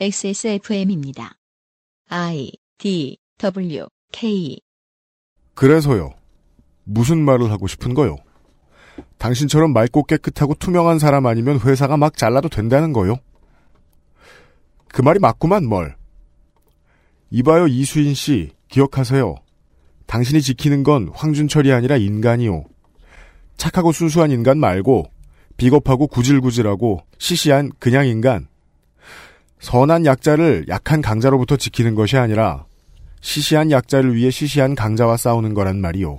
[0.00, 1.34] XSFM입니다.
[2.08, 4.58] I D W K
[5.54, 6.14] 그래서요.
[6.84, 8.16] 무슨 말을 하고 싶은 거요?
[9.18, 13.16] 당신처럼 맑고 깨끗하고 투명한 사람 아니면 회사가 막 잘라도 된다는 거요?
[14.88, 15.94] 그 말이 맞구만 뭘.
[17.30, 19.36] 이봐요 이수인 씨 기억하세요.
[20.06, 22.64] 당신이 지키는 건 황준철이 아니라 인간이요.
[23.56, 25.04] 착하고 순수한 인간 말고
[25.58, 28.48] 비겁하고 구질구질하고 시시한 그냥 인간.
[29.62, 32.66] 선한 약자를 약한 강자로부터 지키는 것이 아니라
[33.20, 36.16] 시시한 약자를 위해 시시한 강자와 싸우는 거란 말이요.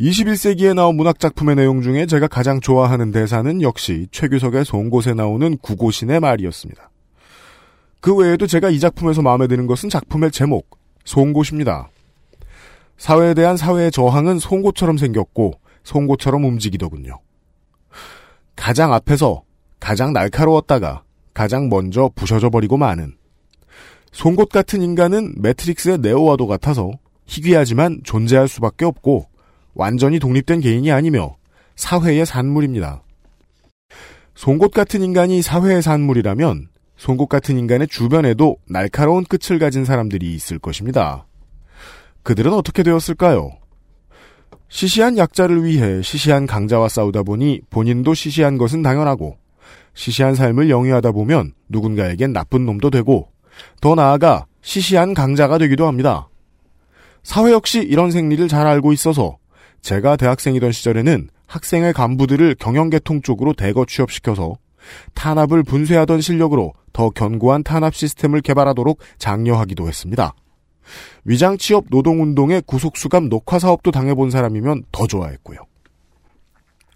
[0.00, 6.90] 21세기에 나온 문학작품의 내용 중에 제가 가장 좋아하는 대사는 역시 최규석의 송곳에 나오는 구고신의 말이었습니다.
[8.00, 11.88] 그 외에도 제가 이 작품에서 마음에 드는 것은 작품의 제목, 송곳입니다.
[12.96, 15.52] 사회에 대한 사회의 저항은 송곳처럼 생겼고
[15.84, 17.20] 송곳처럼 움직이더군요.
[18.56, 19.44] 가장 앞에서
[19.78, 21.04] 가장 날카로웠다가
[21.34, 23.14] 가장 먼저 부셔져 버리고 마는
[24.12, 26.92] 송곳 같은 인간은 매트릭스의 네오와도 같아서
[27.26, 29.26] 희귀하지만 존재할 수밖에 없고
[29.74, 31.36] 완전히 독립된 개인이 아니며
[31.76, 33.02] 사회의 산물입니다.
[34.34, 41.26] 송곳 같은 인간이 사회의 산물이라면 송곳 같은 인간의 주변에도 날카로운 끝을 가진 사람들이 있을 것입니다.
[42.22, 43.50] 그들은 어떻게 되었을까요?
[44.68, 49.36] 시시한 약자를 위해 시시한 강자와 싸우다 보니 본인도 시시한 것은 당연하고
[49.94, 53.28] 시시한 삶을 영위하다 보면 누군가에겐 나쁜 놈도 되고
[53.80, 56.28] 더 나아가 시시한 강자가 되기도 합니다.
[57.22, 59.38] 사회 역시 이런 생리를 잘 알고 있어서
[59.80, 64.56] 제가 대학생이던 시절에는 학생의 간부들을 경영계통 쪽으로 대거 취업시켜서
[65.14, 70.34] 탄압을 분쇄하던 실력으로 더 견고한 탄압 시스템을 개발하도록 장려하기도 했습니다.
[71.24, 75.58] 위장 취업 노동운동의 구속수감 녹화 사업도 당해본 사람이면 더 좋아했고요.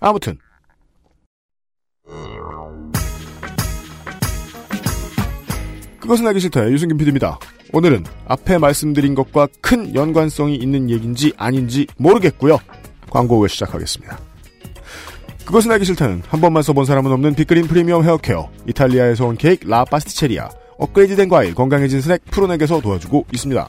[0.00, 0.38] 아무튼
[6.06, 6.70] 그것은 알기 싫다.
[6.70, 7.36] 유승균 PD입니다.
[7.72, 12.58] 오늘은 앞에 말씀드린 것과 큰 연관성이 있는 얘기인지 아닌지 모르겠고요.
[13.10, 14.16] 광고 후에 시작하겠습니다.
[15.44, 19.84] 그것은 알기 싫다는 한 번만 써본 사람은 없는 빅그린 프리미엄 헤어케어 이탈리아에서 온 케이크 라
[19.84, 23.68] 파스티체리아 업그레이드된 과일 건강해진 스낵 푸른액에서 도와주고 있습니다.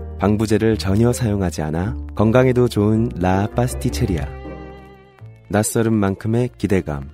[0.21, 4.27] 방부제를 전혀 사용하지 않아 건강에도 좋은 라 파스티체리아.
[5.49, 7.09] 낯설은 만큼의 기대감.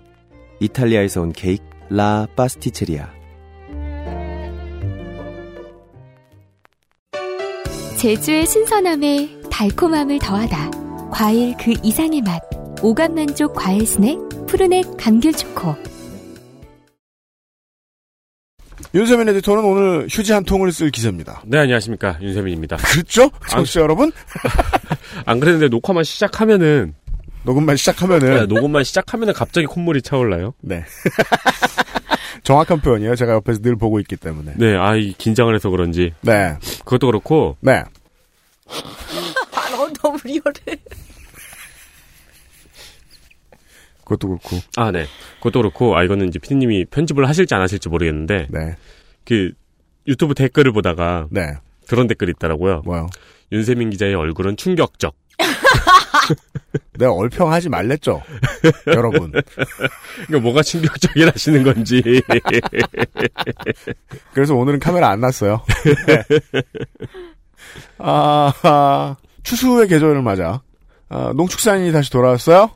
[0.59, 3.07] 이탈리아에서 온 케이크 라 파스티체리아.
[7.97, 11.09] 제주의 신선함에 달콤함을 더하다.
[11.09, 12.41] 과일 그 이상의 맛.
[12.83, 15.73] 오감 만족 과일 스낵 푸른액 감귤 초코.
[18.97, 21.43] 윤세민 에디터는 오늘 휴지 한 통을 쓸 기세입니다.
[21.45, 22.17] 네, 안녕하십니까.
[22.19, 22.77] 윤세민입니다.
[22.77, 23.29] 그렇죠?
[23.47, 24.11] 청취자 여러분?
[25.23, 26.95] 안 그랬는데 녹화만 시작하면은,
[27.43, 30.55] 녹음만 시작하면은 네, 녹음만 시작하면은 갑자기 콧물이 차올라요.
[30.61, 30.83] 네.
[32.41, 33.15] 정확한 표현이에요.
[33.15, 34.53] 제가 옆에서 늘 보고 있기 때문에.
[34.55, 36.15] 네, 아, 이 긴장을 해서 그런지.
[36.21, 36.57] 네.
[36.79, 37.83] 그것도 그렇고, 네.
[39.53, 40.81] 아, 너무, 너무 리얼해.
[44.05, 44.57] 그것도 그렇고.
[44.75, 45.05] 아, 네.
[45.37, 48.75] 그것도 그렇고, 아, 이거는 이제 피디님이 편집을 하실지 안 하실지 모르겠는데, 네.
[49.25, 49.51] 그,
[50.07, 51.41] 유튜브 댓글을 보다가 네.
[51.87, 52.81] 그런 댓글이 있더라고요.
[52.85, 53.07] 뭐요?
[53.51, 55.15] 윤세민 기자의 얼굴은 충격적.
[56.97, 58.21] 내가 얼평하지 말랬죠.
[58.87, 59.31] 여러분.
[60.27, 62.01] 이거 뭐가 충격적이라시는 건지.
[64.33, 65.61] 그래서 오늘은 카메라 안 놨어요.
[66.07, 66.23] 네.
[67.99, 70.61] 아, 아, 추수의 계절을 맞아.
[71.09, 72.71] 아, 농축산인이 다시 돌아왔어요?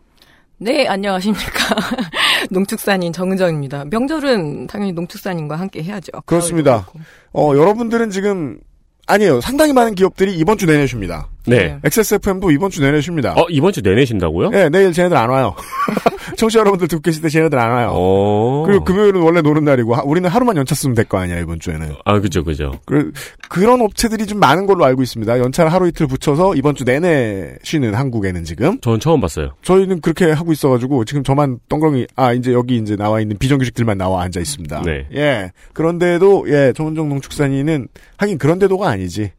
[0.64, 1.76] 네, 안녕하십니까.
[2.52, 3.86] 농축산인 정은정입니다.
[3.90, 6.12] 명절은 당연히 농축산인과 함께 해야죠.
[6.28, 6.88] 그렇습니다.
[7.34, 8.60] 어, 여러분들은 지금,
[9.08, 9.42] 아니에요.
[9.42, 11.30] 상당히 많은 기업들이 이번 주 내내줍니다.
[11.48, 11.78] 네.
[11.84, 13.34] XSFM도 이번 주 내내 쉽니다.
[13.36, 14.52] 어, 이번 주 내내 쉰다고요?
[14.54, 15.56] 예, 내일 쟤네들 안 와요.
[16.38, 17.90] 청취자 여러분들 듣고 계실 때 쟤네들 안 와요.
[17.94, 18.64] 어.
[18.66, 21.94] 그리고 금요일은 원래 노는 날이고 하- 우리는 하루만 연차 쓰면 될 거 아니야 이번 주에는.
[22.06, 22.80] 아, 그죠, 그죠.
[22.86, 23.12] 그,
[23.50, 25.40] 그런 업체들이 좀 많은 걸로 알고 있습니다.
[25.40, 28.80] 연차를 하루 이틀 붙여서 이번 주 내내 쉬는 한국에는 지금.
[28.82, 29.52] 전 처음 봤어요.
[29.64, 34.22] 저희는 그렇게 하고 있어가지고 지금 저만 덩그러니 아 이제 여기 이제 나와 있는 비정규직들만 나와
[34.24, 34.84] 앉아 있습니다.
[34.86, 35.08] 네.
[35.16, 35.52] 예.
[35.74, 39.32] 그런데도 예 정은정 농축산인은 하긴 그런데도가 아니지.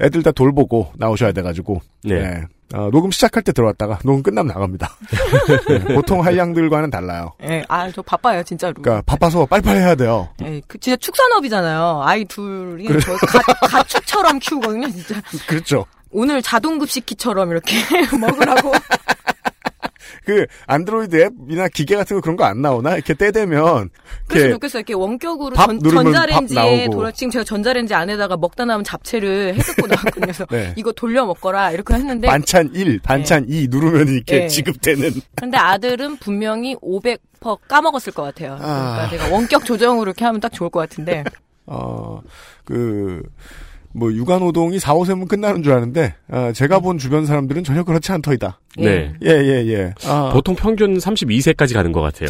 [0.00, 1.80] 애들 다 돌보고 나오셔야 돼가지고.
[2.04, 2.14] 네.
[2.14, 2.44] 예.
[2.74, 4.90] 어, 녹음 시작할 때 들어왔다가 녹음 끝나면 나갑니다.
[5.70, 7.32] 예, 보통 할 양들과는 달라요.
[7.44, 8.74] 예, 아, 저 바빠요, 진짜로.
[8.74, 10.28] 그러니까 바빠서 빨리빨리 해야 돼요.
[10.42, 12.02] 예, 그 진짜 축산업이잖아요.
[12.04, 12.98] 아이 둘이 그래.
[13.00, 15.14] 저 가, 가축처럼 키우거든요, 진짜.
[15.46, 15.86] 그렇죠.
[16.10, 17.76] 오늘 자동급식기처럼 이렇게
[18.18, 18.72] 먹으라고.
[20.26, 21.16] 그 안드로이드
[21.48, 22.94] 앱이나 기계 같은 거 그런 거 안 나오나?
[22.94, 23.90] 이렇게 때 되면
[24.26, 24.80] 그래서 이렇게 좋겠어요.
[24.80, 26.88] 이렇게 원격으로 밥 전, 전자레인지에.
[26.90, 30.20] 돌아 지금 제가 전자레인지 안에다가 먹다 남은 잡채를 해갖고 나왔거든요.
[30.20, 30.74] 그래서 네.
[30.76, 34.48] 이거 돌려 먹거라 이렇게 했는데 반찬 1, 반찬 2 누르면 이렇게 네.
[34.48, 37.18] 지급되는 근데 아들은 분명히 500%
[37.68, 38.56] 까먹었을 것 같아요.
[38.58, 39.08] 그러니까 아.
[39.08, 41.22] 제가 원격 조정으로 이렇게 하면 딱 좋을 것 같은데
[41.66, 42.20] 어,
[42.64, 43.22] 그,
[43.96, 48.60] 뭐, 육아노동이 4, 5세면 끝나는 줄 아는데, 어, 제가 본 주변 사람들은 전혀 그렇지 않더이다.
[48.76, 49.14] 네.
[49.24, 49.94] 예, 예, 예.
[50.04, 52.28] 아, 보통 평균 32세까지 가는 것 같아요.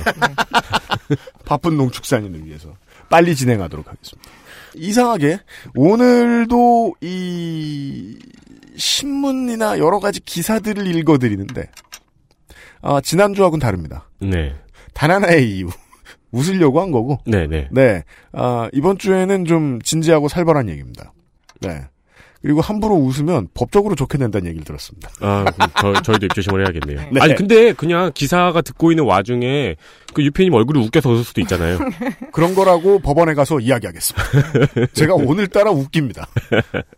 [1.44, 2.72] 바쁜 농축산인을 위해서
[3.10, 4.30] 빨리 진행하도록 하겠습니다.
[4.76, 5.40] 이상하게,
[5.74, 8.16] 오늘도 이,
[8.76, 11.68] 신문이나 여러 가지 기사들을 읽어드리는데,
[12.80, 14.08] 아, 지난주하고는 다릅니다.
[14.20, 14.54] 네.
[14.94, 15.68] 단 하나의 이유.
[16.30, 17.68] 웃으려고 한 거고, 네, 네.
[17.72, 18.04] 네.
[18.32, 21.12] 아, 이번 주에는 좀 진지하고 살벌한 얘기입니다.
[21.60, 21.84] 네.
[22.42, 25.10] 그리고 함부로 웃으면 법적으로 좋게 된다는 얘기를 들었습니다.
[25.20, 25.44] 아,
[25.80, 27.08] 저, 저희도 조심을 해야겠네요.
[27.12, 27.20] 네.
[27.20, 29.74] 아니, 근데 그냥 기사가 듣고 있는 와중에
[30.14, 31.78] 그 유피님 얼굴이 웃겨서 웃을 수도 있잖아요.
[32.32, 34.86] 그런 거라고 법원에 가서 이야기하겠습니다.
[34.94, 36.26] 제가 오늘따라 웃깁니다.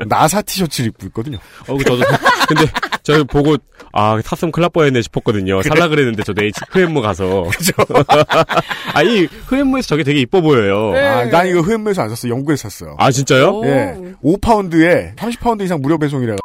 [0.07, 1.39] 나사 티셔츠를 입고 있거든요.
[1.67, 2.05] 어, 그 저도,
[2.49, 2.65] 근데
[3.03, 3.57] 저 보고,
[3.93, 5.63] 아, 탔으면 큰일 날 뻔했네 싶었거든요.
[5.63, 7.45] 살라 그랬는데 저도 H, 흐엠무 가서.
[7.57, 7.73] 그죠?
[8.95, 10.93] 아, 이 흐엠무에서 저게 되게 이뻐 보여요.
[10.93, 11.07] 네.
[11.07, 12.29] 아, 난 이거 흐엠에서 안 샀어.
[12.29, 12.97] 영국에서 샀어요.
[12.99, 13.51] 아, 진짜요?
[13.51, 13.67] 오.
[13.67, 13.95] 예.
[14.23, 16.37] 5파운드에 30파운드 이상 무료 배송이라.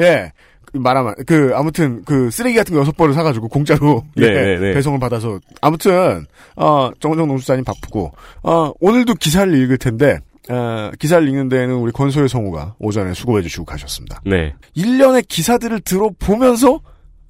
[0.00, 0.32] 예.
[0.72, 4.58] 그 말하면, 그, 아무튼, 그, 쓰레기 같은 거 여섯 벌을 사가지고 공짜로, 예, 네, 네,
[4.58, 4.74] 네.
[4.74, 5.38] 배송을 받아서.
[5.60, 6.26] 아무튼,
[6.56, 8.12] 어, 정은정 농수사님 바쁘고,
[8.42, 10.18] 어, 오늘도 기사를 읽을 텐데,
[10.50, 14.22] 어, 기사를 읽는 데에는 우리 권소혜 성우가 오전에 수고해 주시고 가셨습니다.
[14.24, 14.54] 네.
[14.74, 16.80] 일련의 기사들을 들어보면서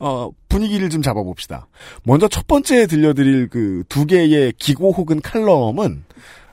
[0.00, 1.67] 어, 분위기를 좀 잡아봅시다.
[2.05, 6.05] 먼저 첫 번째 들려드릴 그 두 개의 기고 혹은 칼럼은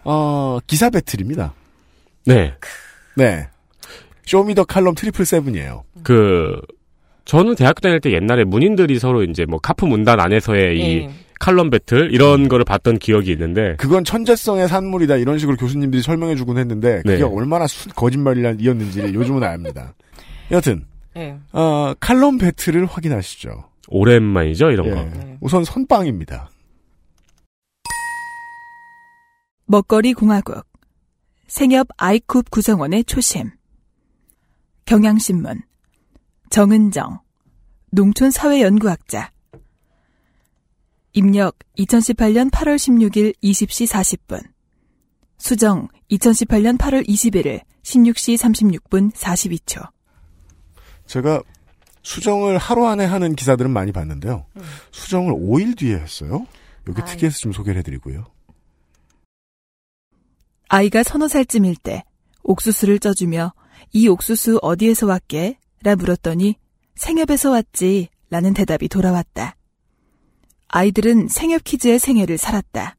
[0.04, 1.54] 어, 기사 battle입니다.
[2.26, 2.54] 네.
[3.16, 3.48] 네.
[4.26, 5.84] Show Me the 칼럼 triple seven이에요.
[6.04, 6.60] 그,
[7.26, 11.10] 저는 대학교 다닐 때 옛날에 문인들이 서로 이제 뭐 카프 문단 안에서의 이 예.
[11.40, 16.58] 칼럼 배틀 이런 거를 봤던 기억이 있는데 그건 천재성의 산물이다 이런 식으로 교수님들이 설명해 주곤
[16.58, 17.24] 했는데 그게 네.
[17.24, 19.94] 얼마나 수, 거짓말이었는지를 요즘은 압니다.
[20.52, 20.86] 여튼
[21.18, 21.36] 예.
[21.52, 23.66] 어, 칼럼 battle을 확인하시죠.
[23.88, 24.92] 오랜만이죠 이런 예.
[24.92, 25.04] 거.
[25.04, 25.38] 네.
[25.42, 26.50] 우선 선빵입니다.
[29.66, 30.64] 먹거리 공화국
[31.48, 33.50] 생협 아이쿱 구성원의 초심
[34.86, 35.64] 경향신문
[36.56, 37.20] 정은정
[37.92, 39.30] 농촌사회연구학자
[41.12, 44.42] 입력 2018년 8월 16일 20시 40분
[45.38, 49.86] 수정 2018년 8월 21일 16시 36분 42초
[51.08, 51.44] 제가
[52.04, 54.46] 수정을 하루 안에 하는 기사들은 많이 봤는데요.
[54.56, 54.62] 음.
[54.92, 56.48] 수정을 5일 뒤에 했어요.
[56.88, 57.08] 여기 아이.
[57.10, 58.24] 특이해서 좀 소개를 해드리고요.
[60.70, 62.06] 아이가 서너 살쯤일 때
[62.44, 63.54] 옥수수를 쪄주며
[63.92, 65.58] 이 옥수수 어디에서 왔게?
[65.86, 66.56] 라 물었더니
[66.96, 69.56] 생협에서 왔지 라는 대답이 돌아왔다.
[70.68, 72.98] 아이들은 생협 키즈의 생애를 살았다.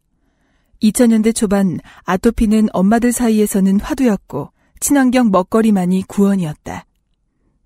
[0.81, 6.87] 2000년대 초반 아토피는 엄마들 사이에서는 화두였고 친환경 먹거리만이 구원이었다.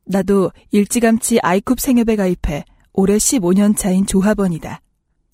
[0.07, 4.81] 나도 일찌감치 아이쿱 생협에 가입해 올해 15년 차인 조합원이다.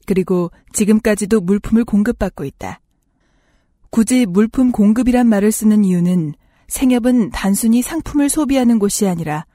[0.04, 2.80] 그리고 지금까지도 물품을 공급받고 있다.
[3.90, 6.34] 굳이 물품 공급이란 말을 쓰는 이유는
[6.66, 9.46] 생협은 단순히 상품을 소비하는 곳이 아니라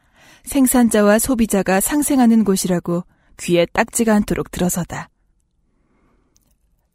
[0.43, 3.03] 생산자와 소비자가 상생하는 곳이라고
[3.39, 5.09] 귀에 딱지가 않도록 들어서다.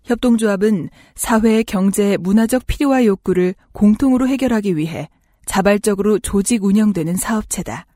[0.04, 5.08] 협동조합은 사회의 경제, 문화적 필요와 욕구를 공통으로 해결하기 위해
[5.46, 7.86] 자발적으로 조직 운영되는 사업체다.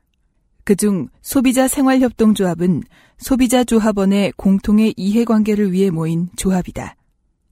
[0.63, 2.83] 그중 소비자 생활협동조합은
[3.17, 6.95] 소비자 조합원의 공통의 이해관계를 위해 모인 조합이다.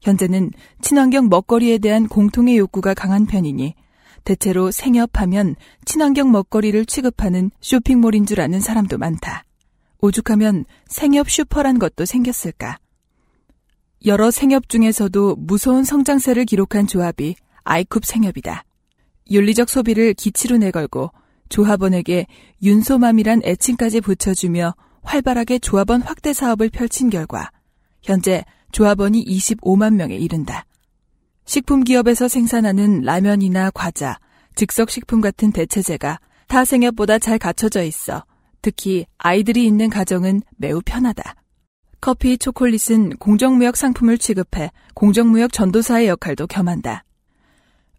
[0.01, 0.51] 현재는
[0.81, 3.75] 친환경 먹거리에 대한 공통의 욕구가 강한 편이니
[4.29, 5.55] 대체로 생협하면
[5.85, 9.43] 친환경 먹거리를 취급하는 쇼핑몰인 줄 아는 사람도 많다.
[10.01, 12.77] 오죽하면 생협 슈퍼란 것도 생겼을까.
[14.05, 18.65] 여러 생협 중에서도 무서운 성장세를 기록한 조합이 아이쿱 생협이다.
[19.31, 21.09] 윤리적 소비를 기치로 내걸고
[21.49, 22.27] 조합원에게
[22.61, 27.49] 윤소맘이란 애칭까지 붙여주며 활발하게 조합원 확대 사업을 펼친 결과
[28.03, 30.65] 현재 조합원이 25만 명에 이른다.
[31.49, 34.19] 식품기업에서 생산하는 라면이나 과자,
[34.53, 38.23] 즉석식품 같은 대체제가 타 생협보다 잘 갖춰져 있어
[38.61, 41.33] 특히 아이들이 있는 가정은 매우 편하다.
[42.01, 47.03] 커피, 초콜릿은 공정무역 상품을 취급해 공정무역 전도사의 역할도 겸한다.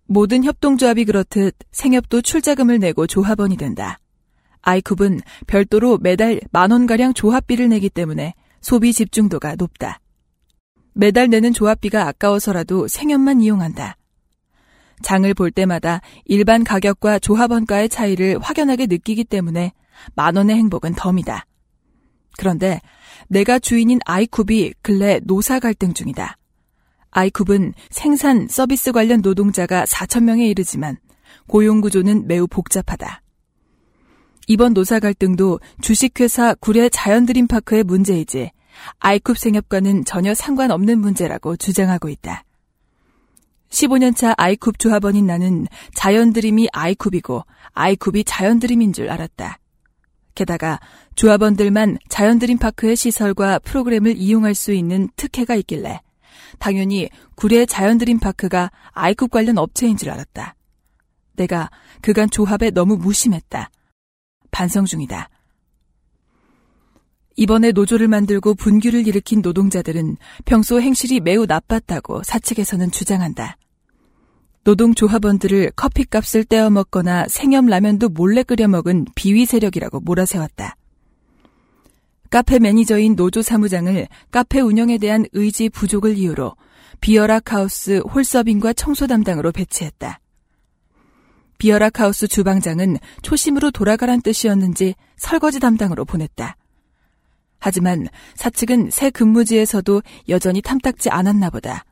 [0.06, 3.98] 모든 협동조합이 그렇듯 생협도 출자금을 내고 조합원이 된다.
[4.62, 9.99] 아이쿱은 별도로 매달 만원가량 조합비를 내기 때문에 소비 집중도가 높다.
[10.92, 13.96] 매달 내는 조합비가 아까워서라도 생협만 이용한다.
[15.02, 19.72] 장을 볼 때마다 일반 가격과 조합원가의 차이를 확연하게 느끼기 때문에
[20.14, 21.46] 만 원의 행복은 덤이다.
[22.38, 22.80] 그런데
[23.28, 26.36] 내가 주인인 아이쿱이 근래 노사 갈등 중이다.
[27.10, 30.96] 아이쿱은 생산 서비스 관련 노동자가 4천 명에 이르지만
[31.46, 33.22] 고용 구조는 매우 복잡하다.
[34.46, 38.50] 이번 노사 갈등도 주식회사 구례 자연드림파크의 문제이지
[39.00, 42.44] 아이쿱 생협과는 전혀 상관없는 문제라고 주장하고 있다.
[43.70, 47.44] 15년차 아이쿱 조합원인 나는 자연드림이 아이쿱이고
[47.74, 49.58] 아이쿱이 자연드림인 줄 알았다.
[50.34, 50.80] 게다가
[51.14, 56.00] 조합원들만 자연드림 파크의 시설과 프로그램을 이용할 수 있는 특혜가 있길래
[56.58, 60.54] 당연히 구례 자연드림 파크가 아이쿱 관련 업체인 줄 알았다.
[61.34, 61.70] 내가
[62.02, 63.70] 그간 조합에 너무 무심했다.
[64.50, 65.28] 반성 중이다.
[67.40, 73.56] 이번에 노조를 만들고 분규를 일으킨 노동자들은 평소 행실이 매우 나빴다고 사측에서는 주장한다.
[74.64, 80.76] 노동조합원들을 커피값을 떼어 먹거나 생염 라면도 몰래 끓여 먹은 비위 세력이라고 몰아세웠다.
[82.28, 86.54] 카페 매니저인 노조 사무장을 카페 운영에 대한 의지 부족을 이유로
[87.00, 90.20] 비어락 하우스 홀서빙과 청소 담당으로 배치했다.
[91.56, 96.58] 비어락 하우스 주방장은 초심으로 돌아가란 뜻이었는지 설거지 담당으로 보냈다.
[97.60, 101.84] 하지만 사측은 새 근무지에서도 여전히 탐탁지 않았나 보다.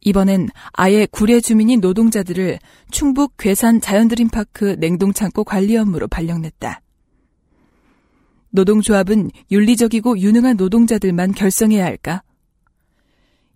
[0.00, 2.58] 이번엔 아예 구례 주민인 노동자들을
[2.90, 6.80] 충북 괴산 자연드림파크 냉동창고 관리 업무로 발령냈다.
[8.50, 12.22] 노동조합은 윤리적이고 유능한 노동자들만 결성해야 할까?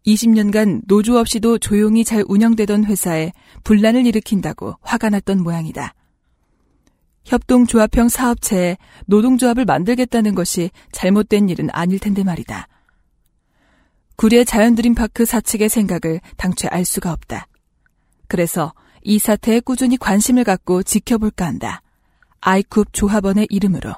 [0.07, 3.33] 20년간 노조 없이도 조용히 잘 운영되던 회사에
[3.65, 5.95] 분란을 일으킨다고 화가 났던 모양이다.
[7.27, 12.69] 협동조합형 사업체에 노동조합을 만들겠다는 것이 잘못된 일은 아닐 텐데 말이다.
[14.17, 17.49] 구례 자연드림파크 사측의 생각을 당최 알 수가 없다.
[18.29, 21.83] 그래서 이 사태에 꾸준히 관심을 갖고 지켜볼까 한다.
[22.41, 23.93] 아이쿱 조합원의 이름으로.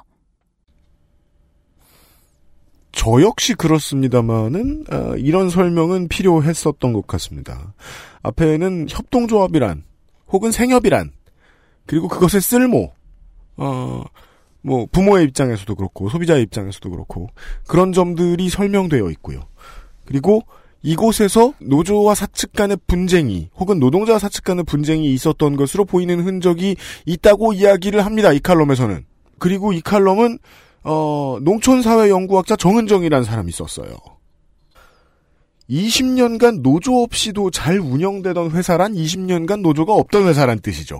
[2.91, 7.73] 저 역시 그렇습니다만은 어, 이런 설명은 필요했었던 것 같습니다.
[8.23, 9.83] 앞에는 협동조합이란
[10.31, 11.11] 혹은 생협이란
[11.85, 12.91] 그리고 그것의 쓸모
[13.59, 14.03] 어,
[14.61, 17.29] 뭐 부모의 입장에서도 그렇고 소비자의 입장에서도 그렇고
[17.67, 19.41] 그런 점들이 설명되어 있고요.
[20.05, 20.43] 그리고
[20.81, 27.53] 이곳에서 노조와 사측 간의 분쟁이 혹은 노동자와 사측 간의 분쟁이 있었던 것으로 보이는 흔적이 있다고
[27.53, 28.31] 이야기를 합니다.
[28.31, 29.05] 이 칼럼에서는.
[29.39, 30.39] 그리고 이 칼럼은
[30.83, 33.97] 어, 농촌사회연구학자 정은정이라는 사람이 썼어요.
[35.69, 40.99] 20년간 노조 없이도 잘 운영되던 회사란 20년간 노조가 없던 회사란 뜻이죠.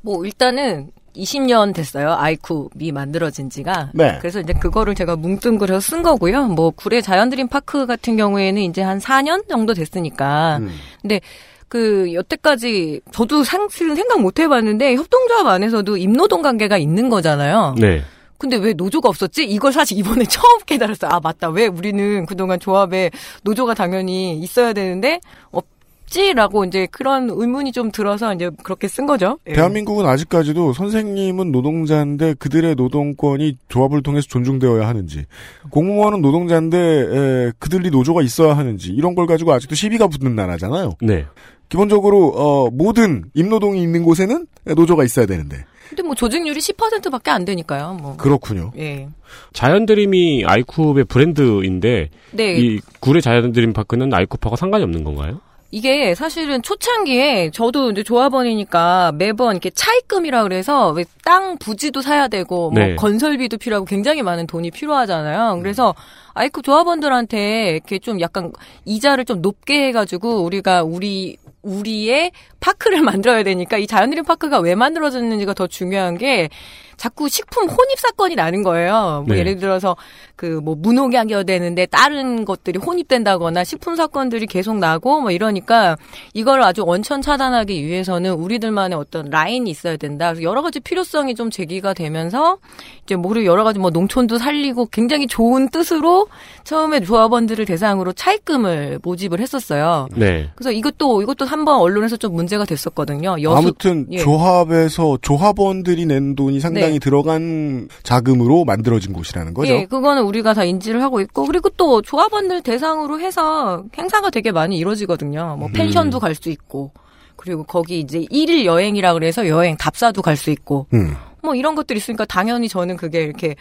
[0.00, 2.12] 뭐 일단은 20년 됐어요.
[2.12, 3.90] 아이쿠이 만들어진 지가.
[3.94, 4.18] 네.
[4.20, 6.46] 그래서 이제 그거를 제가 뭉뚱그려 쓴 거고요.
[6.48, 10.58] 뭐 구례 자연드림 파크 같은 경우에는 이제 한 4년 정도 됐으니까.
[10.58, 10.70] 음.
[11.00, 11.20] 근데
[11.68, 17.76] 그 여태까지 저도 사실은 생각 못 해봤는데 협동조합 안에서도 임노동 관계가 있는 거잖아요.
[17.78, 18.02] 네.
[18.36, 19.44] 근데 왜 노조가 없었지?
[19.44, 21.10] 이걸 사실 이번에 처음 깨달았어요.
[21.12, 21.48] 아 맞다.
[21.48, 23.10] 왜 우리는 그동안 조합에
[23.44, 25.64] 노조가 당연히 있어야 되는데 없
[26.12, 29.38] 지라고 이제 그런 의문이 좀 들어서 이제 그렇게 쓴 거죠.
[29.46, 29.54] 예.
[29.54, 35.24] 대한민국은 아직까지도 선생님은 노동자인데 그들의 노동권이 조합을 통해서 존중되어야 하는지,
[35.70, 40.96] 공무원은 노동자인데 에, 그들이 노조가 있어야 하는지 이런 걸 가지고 아직도 시비가 붙는 나라잖아요.
[41.00, 41.24] 네.
[41.70, 47.98] 기본적으로 어, 모든 임노동이 있는 곳에는 노조가 있어야 되는데 근데 뭐 조직률이 10%밖에 안 되니까요.
[48.00, 48.16] 뭐.
[48.18, 48.72] 그렇군요.
[48.78, 49.08] 예.
[49.54, 52.56] 자연드림이 아이쿱의 브랜드인데 네.
[52.58, 55.40] 이 구례 자연드림 파크는 아이쿱하고 상관이 없는 건가요?
[55.74, 62.84] 이게 사실은 초창기에 저도 이제 조합원이니까 매번 이렇게 차입금이라 그래서 왜땅 부지도 사야 되고 뭐
[62.84, 62.94] 네.
[62.94, 65.58] 건설비도 필요하고 굉장히 많은 돈이 필요하잖아요.
[65.62, 65.94] 그래서
[66.34, 68.52] 아이쿠 조합원들한테 이렇게 좀 약간
[68.84, 75.54] 이자를 좀 높게 해가지고 우리가 우리 우리의 파크를 만들어야 되니까 이 자연드림 파크가 왜 만들어졌는지가
[75.54, 76.50] 더 중요한 게
[76.96, 79.24] 자꾸 식품 혼입 사건이 나는 거예요.
[79.26, 79.40] 뭐 네.
[79.40, 79.96] 예를 들어서
[80.36, 85.96] 그 뭐 무농약이어야 되는데 다른 것들이 혼입된다거나 식품 사건들이 계속 나고 뭐 이러니까
[86.34, 90.28] 이걸 아주 원천 차단하기 위해서는 우리들만의 어떤 라인이 있어야 된다.
[90.28, 92.58] 그래서 여러 가지 필요성이 좀 제기가 되면서
[93.04, 96.28] 이제 뭐 그리고 여러 가지 뭐 농촌도 살리고 굉장히 좋은 뜻으로
[96.64, 100.08] 처음에 조합원들을 대상으로 차입금을 모집을 했었어요.
[100.14, 100.50] 네.
[100.54, 103.36] 그래서 이것도 이것도 한번 언론에서 좀 문제가 됐었거든요.
[103.42, 104.18] 여수 아무튼 예.
[104.18, 106.98] 조합에서 조합원들이 낸 돈이 상당히 네.
[106.98, 109.72] 들어간 자금으로 만들어진 곳이라는 거죠.
[109.72, 114.76] 예, 그거는 우리가 다 인지를 하고 있고 그리고 또 조합원들 대상으로 해서 행사가 되게 많이
[114.78, 115.56] 이루어지거든요.
[115.58, 116.92] 뭐 펜션도 갈수 있고
[117.36, 121.16] 그리고 거기 이제 일일 여행이라 그래서 여행 답사도 갈 수 있고 음.
[121.42, 123.56] 뭐 이런 것들이 있으니까 당연히 저는 그게 이렇게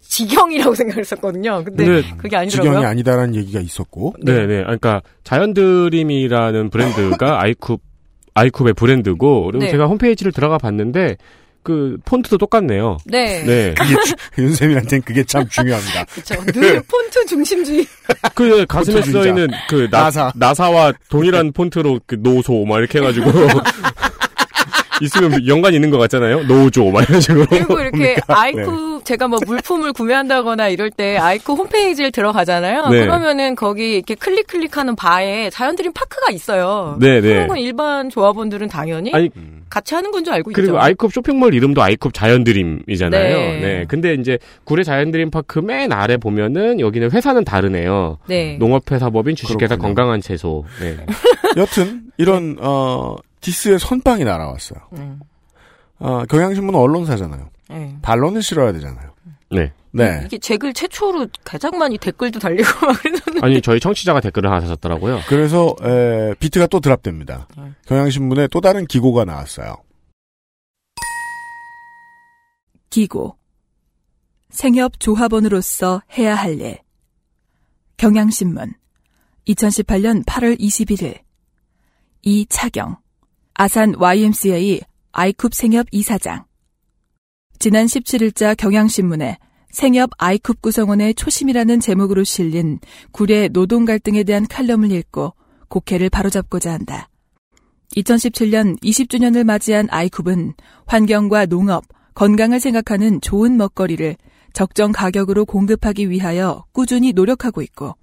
[0.00, 1.64] 직영이라고 생각했었거든요.
[1.64, 2.70] 근데 근데 그게 아니더라고요.
[2.72, 4.14] 지경이 아니다라는 얘기가 있었고.
[4.22, 4.62] 네, 네.
[4.62, 7.80] 그러니까 자연드림이라는 브랜드가 아이쿱
[8.34, 9.70] 아이쿱의 브랜드고 그리고 네.
[9.70, 11.16] 제가 홈페이지를 들어가 봤는데
[11.66, 12.96] 그 폰트도 똑같네요.
[13.06, 13.42] 네.
[13.42, 13.74] 네.
[14.38, 16.04] 윤쌤이한테는 그게 참 중요합니다.
[16.14, 16.40] 그렇죠.
[16.52, 17.84] 늘 폰트 중심주의.
[18.36, 19.26] 그 가슴에 써.
[19.26, 20.32] 있는 그 나, 나사.
[20.36, 23.32] 나사와 동일한 폰트로 그 노소 막 이렇게 해가지고
[25.00, 26.44] 있으면 연관 있는 것 같잖아요.
[26.46, 27.46] 노조 막 이런 식으로.
[27.46, 28.16] 그리고 이렇게 네.
[28.28, 32.88] 아이쿠 제가 뭐 물품을 구매한다거나 이럴 때 아이쿱 홈페이지에 들어가잖아요.
[32.88, 33.00] 네.
[33.00, 36.96] 그러면은 거기 이렇게 클릭 클릭하는 바에 자연드림 파크가 있어요.
[37.00, 37.46] 네, 그런 네.
[37.46, 39.30] 건 일반 조합원들은 당연히 아니
[39.70, 40.80] 같이 하는 건 줄 알고 그리고 있죠.
[40.84, 43.36] 아이쿱 쇼핑몰 이름도 아이쿱 자연드림이잖아요.
[43.36, 43.60] 네.
[43.60, 43.84] 네.
[43.86, 48.18] 근데 이제 구례 자연드림 파크 맨 아래 보면은 여기는 회사는 다르네요.
[48.26, 48.56] 네.
[48.58, 49.94] 농업회사법인 주식회사 그렇군요.
[49.94, 50.64] 건강한 채소.
[50.80, 50.96] 네.
[51.56, 54.80] 여튼 이런 어 diss의 선빵이 날아왔어요.
[54.94, 55.20] 음.
[55.98, 57.48] 어, 경향신문은 언론사잖아요.
[57.68, 57.98] 네.
[58.02, 59.12] 반론을 실어야 되잖아요.
[59.50, 59.72] 네.
[59.92, 60.22] 네.
[60.26, 65.20] 이게 제글 최초로 가장 많이 댓글도 달리고 막 그랬는데 아니 저희 청취자가 댓글을 하나 하셨더라고요.
[65.26, 67.48] 그래서 에, 비트가 또 드랍됩니다.
[67.56, 67.72] 네.
[67.86, 69.76] 경향신문에 또 다른 기고가 나왔어요.
[72.90, 73.36] 기고.
[74.50, 76.78] 생협 조합원으로서 해야 할 일.
[77.96, 78.74] 경향신문.
[79.48, 81.20] 2018년 8월 21일.
[82.22, 82.96] 이차경.
[83.58, 84.82] 아산 YMCA
[85.12, 86.44] 아이쿱 생협 이사장.
[87.58, 89.38] 지난 17일자 경향신문에
[89.70, 92.80] 생협 아이쿱 구성원의 초심이라는 제목으로 실린
[93.12, 95.32] 구례 노동 갈등에 대한 칼럼을 읽고
[95.68, 97.08] 곡해를 바로잡고자 한다.
[97.96, 100.52] 2017년 20주년을 맞이한 아이쿱은
[100.84, 104.16] 환경과 농업, 건강을 생각하는 좋은 먹거리를
[104.52, 107.94] 적정 가격으로 공급하기 위하여 꾸준히 노력하고 있고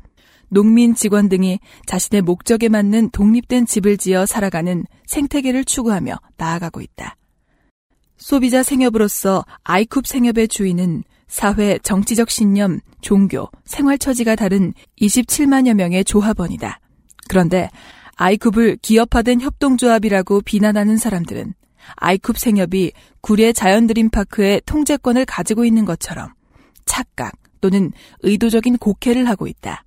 [0.54, 7.16] 농민 직원 등이 자신의 목적에 맞는 독립된 집을 지어 살아가는 생태계를 추구하며 나아가고 있다.
[8.18, 16.80] 소비자 생협으로서 아이쿱 생협의 주인은 사회, 정치적 신념, 종교, 생활 처지가 다른 27만여 명의 조합원이다.
[17.28, 17.70] 그런데
[18.18, 21.56] 아이쿱을 기업화된 협동조합이라고 비난하는 사람들은
[21.98, 26.30] 아이쿱 생협이 구례 자연드림파크의 통제권을 가지고 있는 것처럼
[26.86, 29.84] 착각 또는 의도적인 곡해를 하고 있다.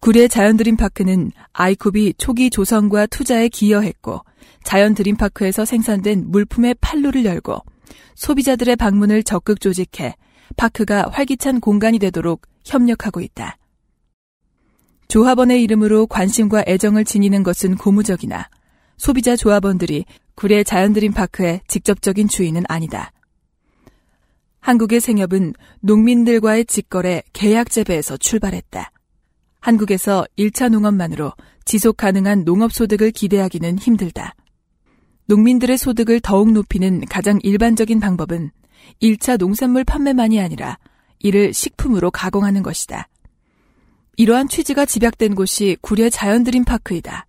[0.00, 4.20] 구례 자연드림파크는 아이쿱이 초기 조성과 투자에 기여했고
[4.64, 7.58] 자연드림파크에서 생산된 물품의 판로를 열고
[8.14, 10.14] 소비자들의 방문을 적극 조직해
[10.56, 13.56] 파크가 활기찬 공간이 되도록 협력하고 있다.
[15.08, 18.48] 조합원의 이름으로 관심과 애정을 지니는 것은 고무적이나
[18.96, 20.04] 소비자 조합원들이
[20.34, 23.12] 구례 자연드림 파크의 직접적인 주인은 아니다.
[24.60, 28.90] 한국의 생협은 농민들과의 직거래 계약 재배에서 출발했다.
[29.66, 31.32] 한국에서 1차 농업만으로
[31.64, 34.36] 지속 가능한 농업 소득을 기대하기는 힘들다.
[35.24, 38.52] 농민들의 소득을 더욱 높이는 가장 일반적인 방법은
[39.02, 40.78] 1차 농산물 판매만이 아니라
[41.18, 43.08] 이를 식품으로 가공하는 것이다.
[44.16, 47.26] 이러한 취지가 집약된 곳이 구례 자연드림 파크이다.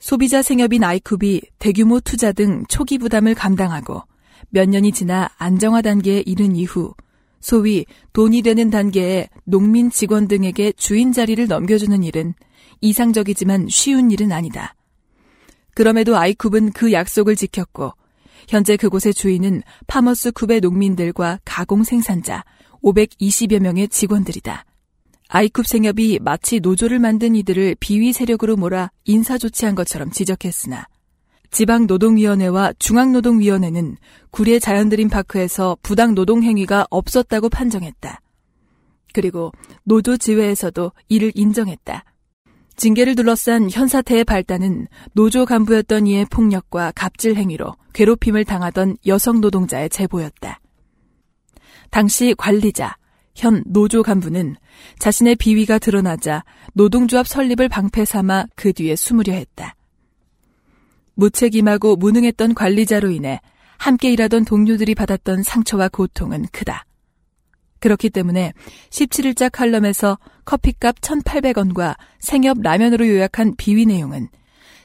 [0.00, 4.02] 소비자 생협인 아이쿱이 대규모 투자 등 초기 부담을 감당하고
[4.48, 6.92] 몇 년이 지나 안정화 단계에 이른 이후
[7.40, 12.34] 소위 돈이 되는 단계에 농민 직원 등에게 주인 자리를 넘겨주는 일은
[12.80, 14.74] 이상적이지만 쉬운 일은 아니다.
[15.74, 17.92] 그럼에도 아이쿱은 그 약속을 지켰고
[18.48, 22.44] 현재 그곳의 주인은 파머스 쿱의 농민들과 가공 생산자
[22.82, 24.64] 520여 명의 직원들이다.
[25.28, 30.86] 아이쿱 생협이 마치 노조를 만든 이들을 비위 세력으로 몰아 인사 조치한 것처럼 지적했으나
[31.50, 33.96] 지방노동위원회와 중앙노동위원회는
[34.30, 38.20] 구례 자연드림 파크에서 부당 노동 행위가 없었다고 판정했다.
[39.12, 39.52] 그리고
[39.84, 42.04] 노조 지회에서도 이를 인정했다.
[42.76, 49.90] 징계를 둘러싼 현 사태의 발단은 노조 간부였던 이의 폭력과 갑질 행위로 괴롭힘을 당하던 여성 노동자의
[49.90, 50.60] 제보였다.
[51.90, 52.96] 당시 관리자,
[53.34, 54.56] 현 노조 간부는
[54.98, 59.74] 자신의 비위가 드러나자 노동조합 설립을 방패 삼아 그 뒤에 숨으려 했다.
[61.18, 63.40] 무책임하고 무능했던 관리자로 인해
[63.76, 66.84] 함께 일하던 동료들이 받았던 상처와 고통은 크다.
[67.80, 68.52] 그렇기 때문에
[68.90, 74.28] 17일자 칼럼에서 커피값 1,800원과 생협 라면으로 요약한 비위 내용은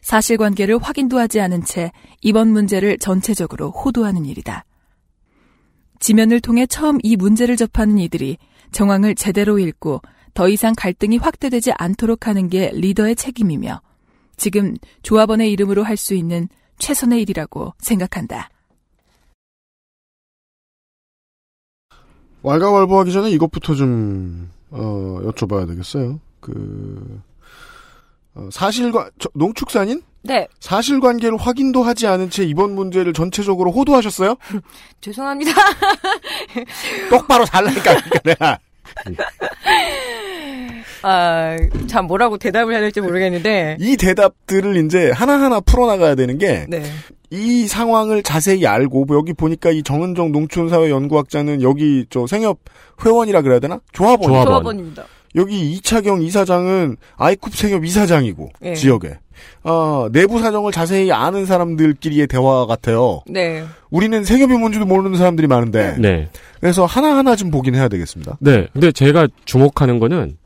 [0.01, 1.91] 사실관계를 확인도 하지 않은 채
[2.21, 4.65] 이번 문제를 전체적으로 호도하는 일이다.
[5.99, 8.37] 지면을 통해 처음 이 문제를 접하는 이들이
[8.71, 10.01] 정황을 제대로 읽고
[10.33, 13.81] 더 이상 갈등이 확대되지 않도록 하는 게 리더의 책임이며
[14.37, 16.47] 지금 조합원의 이름으로 할 수 있는
[16.79, 18.49] 최선의 일이라고 생각한다.
[22.41, 26.19] 왈가왈부하기 전에 이것부터 좀 어, 여쭤봐야 되겠어요.
[26.41, 27.21] 그
[28.35, 34.35] 어, 사실과 저, 농축산인 네, 사실관계를 확인도 하지 않은 채 이번 문제를 전체적으로 호도하셨어요?
[35.01, 35.51] 죄송합니다.
[37.09, 38.59] 똑바로 살라니까 내가.
[41.03, 43.77] 아, 참 뭐라고 대답을 해야 될지 모르겠는데.
[43.79, 47.67] 이 대답들을 이제 하나하나 풀어나가야 되는 게이 네.
[47.67, 52.59] 상황을 자세히 알고 뭐 여기 보니까 이 정은정 농촌사회 연구학자는 여기 저 생협
[53.03, 53.79] 회원이라 그래야 되나?
[53.91, 54.29] 조합원.
[54.31, 54.47] 조합원.
[54.47, 55.03] 조합원입니다.
[55.35, 58.75] 여기 이차경 이사장은 아이쿱 생협 이사장이고 예.
[58.75, 59.17] 지역에
[59.63, 63.23] 어, 내부 사정을 자세히 아는 사람들끼리의 대화 같아요.
[63.27, 63.63] 네.
[63.89, 66.29] 우리는 생협이 뭔지도 모르는 사람들이 많은데 네.
[66.59, 68.37] 그래서 하나하나 좀 보긴 해야 되겠습니다.
[68.39, 68.67] 네.
[68.73, 70.37] 근데 제가 주목하는 거는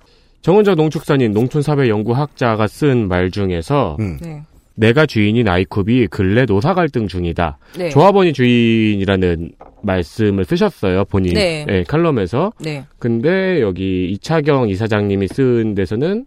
[0.42, 4.18] 정은자 농축산인 농촌사회연구학자가 쓴 말 중에서 음.
[4.22, 4.44] 네.
[4.76, 7.58] 내가 주인인 아이쿱이 근래 노사 갈등 중이다.
[7.78, 7.90] 네.
[7.90, 11.34] 조합원이 주인이라는 말씀을 쓰셨어요, 본인.
[11.34, 11.84] 네.
[11.88, 12.54] 칼럼에서.
[12.60, 12.86] 네.
[13.00, 16.26] 근데 여기 이차경 이사장님이 쓴 데서는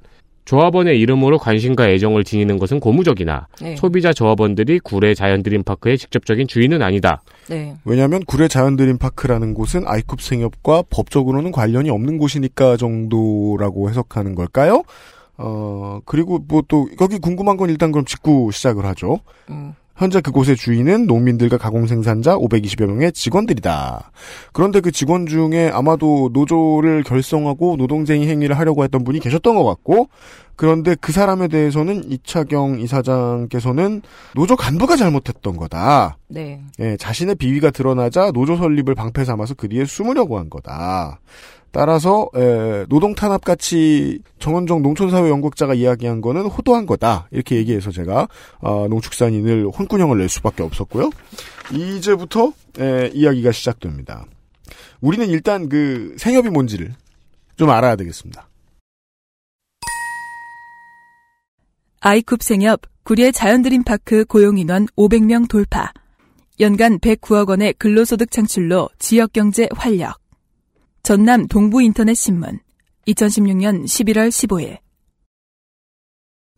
[0.50, 3.76] 조합원의 이름으로 관심과 애정을 지니는 것은 고무적이나 네.
[3.76, 7.22] 소비자 조합원들이 구례 자연드림파크의 직접적인 주인은 아니다.
[7.48, 7.76] 네.
[7.84, 14.82] 왜냐하면 구례 자연드림파크라는 곳은 아이쿱 생협과 법적으로는 관련이 없는 곳이니까 정도라고 해석하는 걸까요?
[15.38, 19.20] 어 그리고 뭐 또 여기 궁금한 건 일단 그럼 짚고 시작을 하죠.
[19.50, 19.74] 음.
[20.00, 24.12] 현재 그곳의 주인은 농민들과 가공생산자 520여 명의 직원들이다.
[24.54, 30.08] 그런데 그 직원 중에 아마도 노조를 결성하고 노동쟁이 행위를 하려고 했던 분이 계셨던 것 같고,
[30.60, 34.02] 그런데 그 사람에 대해서는 이차경 이사장께서는
[34.34, 36.18] 노조 간부가 잘못했던 거다.
[36.28, 36.60] 네.
[36.80, 41.18] 예, 자신의 비위가 드러나자 노조 설립을 방패 삼아서 그 뒤에 숨으려고 한 거다.
[41.70, 48.28] 따라서 에, 노동 탄압 같이 정원정 농촌사회 연구학자가 이야기한 거는 호도한 거다 이렇게 얘기해서 제가
[48.58, 51.08] 어, 농축산인을 혼꾸녕을 낼 수밖에 없었고요.
[51.72, 54.26] 이제부터 에, 이야기가 시작됩니다.
[55.00, 56.92] 우리는 일단 그 생협이 뭔지를
[57.56, 58.49] 좀 알아야 되겠습니다.
[62.00, 65.92] 아이쿱 생협 구리의 자연드림파크 고용인원 500명 돌파.
[66.58, 70.18] 연간 109억 원의 근로소득 창출로 지역경제 활력.
[71.02, 72.60] 전남 동부인터넷신문
[73.06, 74.78] 2016년 11월 15일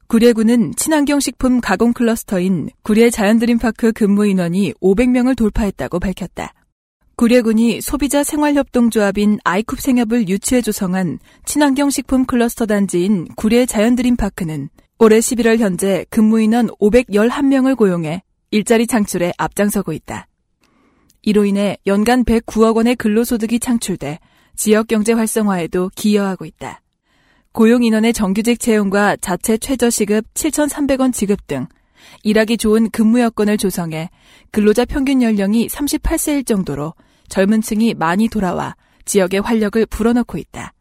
[0.06, 6.54] 구례구는 친환경 식품 가공 클러스터인 구례 자연드림파크 근무 인원이 500명을 돌파했다고 밝혔다.
[7.16, 14.68] 구례군이 소비자 생활협동조합인 아이쿱 생협을 유치해 조성한 친환경 식품 클러스터 단지인 구례 자연드림파크는
[15.04, 20.28] 올해 11월 현재 근무 인원 511명을 고용해 일자리 창출에 앞장서고 있다.
[21.22, 24.20] 이로 인해 연간 109억 원의 근로소득이 창출돼
[24.54, 26.82] 지역 경제 활성화에도 기여하고 있다.
[27.50, 31.66] 고용 인원의 정규직 채용과 자체 최저시급 7,300원 지급 등
[32.22, 34.08] 일하기 좋은 근무 여건을 조성해
[34.52, 36.94] 근로자 평균 연령이 38세일 정도로
[37.28, 40.72] 젊은 층이 많이 돌아와 지역의 활력을 불어넣고 있다.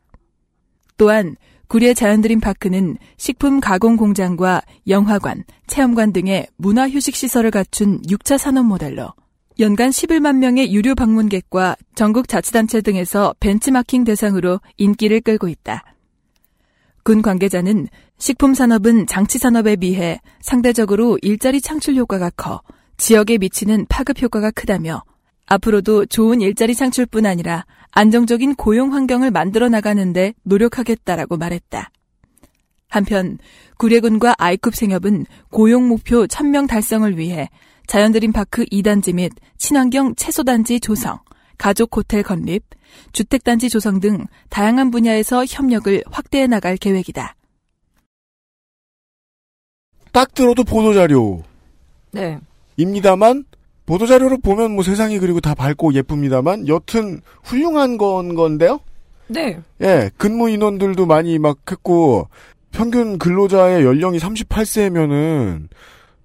[0.97, 1.37] 또한
[1.71, 8.65] 구례 자연드림 파크는 식품 가공 공장과 영화관, 체험관 등의 문화 휴식 시설을 갖춘 6차 산업
[8.65, 9.13] 모델로
[9.57, 15.85] 연간 11만 명의 유료 방문객과 전국 자치단체 등에서 벤치마킹 대상으로 인기를 끌고 있다.
[17.03, 22.61] 군 관계자는 식품 산업은 장치 산업에 비해 상대적으로 일자리 창출 효과가 커
[22.97, 25.05] 지역에 미치는 파급 효과가 크다며
[25.45, 31.91] 앞으로도 좋은 일자리 창출뿐 아니라 안정적인 고용 환경을 만들어 나가는데 노력하겠다라고 말했다.
[32.89, 33.37] 한편
[33.77, 37.49] 구례군과 아이쿱 생협은 고용 목표 1000명 달성을 위해
[37.87, 41.19] 자연드림 파크 2단지 및 친환경 채소단지 조성,
[41.57, 42.63] 가족 호텔 건립,
[43.11, 47.35] 주택단지 조성 등 다양한 분야에서 협력을 확대해 나갈 계획이다.
[50.11, 51.43] 딱 들어도 보도자료.
[52.11, 52.39] 네.
[52.75, 53.45] 입니다만
[53.85, 58.79] 보도자료로 보면 뭐 세상이 그리고 다 밝고 예쁩니다만 여튼 훌륭한 건 건데요.
[59.27, 59.59] 네.
[59.81, 62.27] 예, 근무 인원들도 많이 막 했고
[62.71, 65.67] 평균 근로자의 연령이 38세면은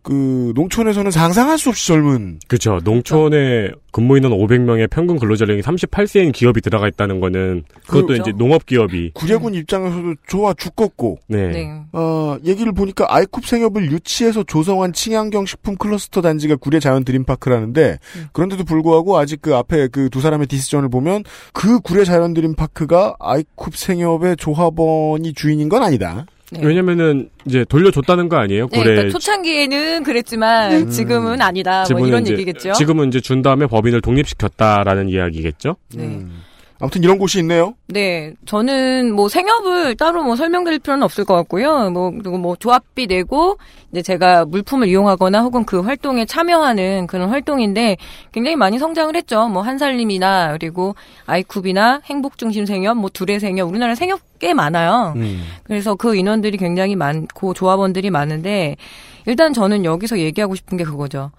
[0.06, 2.78] 그 농촌에서는 상상할 수 없이 젊은 그렇죠.
[2.84, 8.22] 농촌에 근무 인원 500명의 평균 근로자량이 38세인 기업이 들어가 있다는 거는 그것도 그렇죠.
[8.22, 11.48] 이제 농업 기업이 구례군 입장에서도 좋아 죽겠고 네.
[11.48, 11.80] 네.
[11.92, 18.28] 어, 얘기를 보니까 아이쿱 생협을 유치해서 조성한 친환경 식품 클러스터 단지가 구례 자연 드림파크라는데 음.
[18.32, 23.74] 그런데도 불구하고 아직 그 앞에 그 두 사람의 디시전을 보면 그 구례 자연 드림파크가 아이쿱
[23.74, 26.24] 생협의 조합원이 주인인 건 아니다.
[26.52, 26.60] 네.
[26.64, 28.68] 왜냐면은 이제 돌려줬다는 거 아니에요?
[28.70, 30.90] 네, 고래 그러니까 초창기에는 그랬지만 음.
[30.90, 31.78] 지금은 아니다.
[31.78, 32.72] 뭐 지금은 이런 이제- 얘기겠죠.
[32.74, 35.76] 지금은 이제 준 다음에 법인을 독립시켰다라는 이야기겠죠?
[35.94, 36.04] 네.
[36.04, 36.42] 음.
[36.78, 37.74] 아무튼 이런 곳이 있네요.
[37.86, 41.90] 네, 저는 뭐 생협을 따로 뭐 설명드릴 필요는 없을 것 같고요.
[41.90, 43.56] 뭐 그리고 뭐 조합비 내고
[43.92, 47.96] 이제 제가 물품을 이용하거나 혹은 그 활동에 참여하는 그런 활동인데
[48.32, 49.48] 굉장히 많이 성장을 했죠.
[49.48, 50.94] 뭐 한살림이나 그리고
[51.26, 55.14] 아이쿱이나 행복중심 생협, 뭐 두레 생협, 우리나라 생협 꽤 많아요.
[55.16, 55.44] 음.
[55.64, 58.76] 그래서 그 인원들이 굉장히 많고 조합원들이 많은데
[59.24, 61.30] 일단 저는 여기서 얘기하고 싶은 게 그거죠.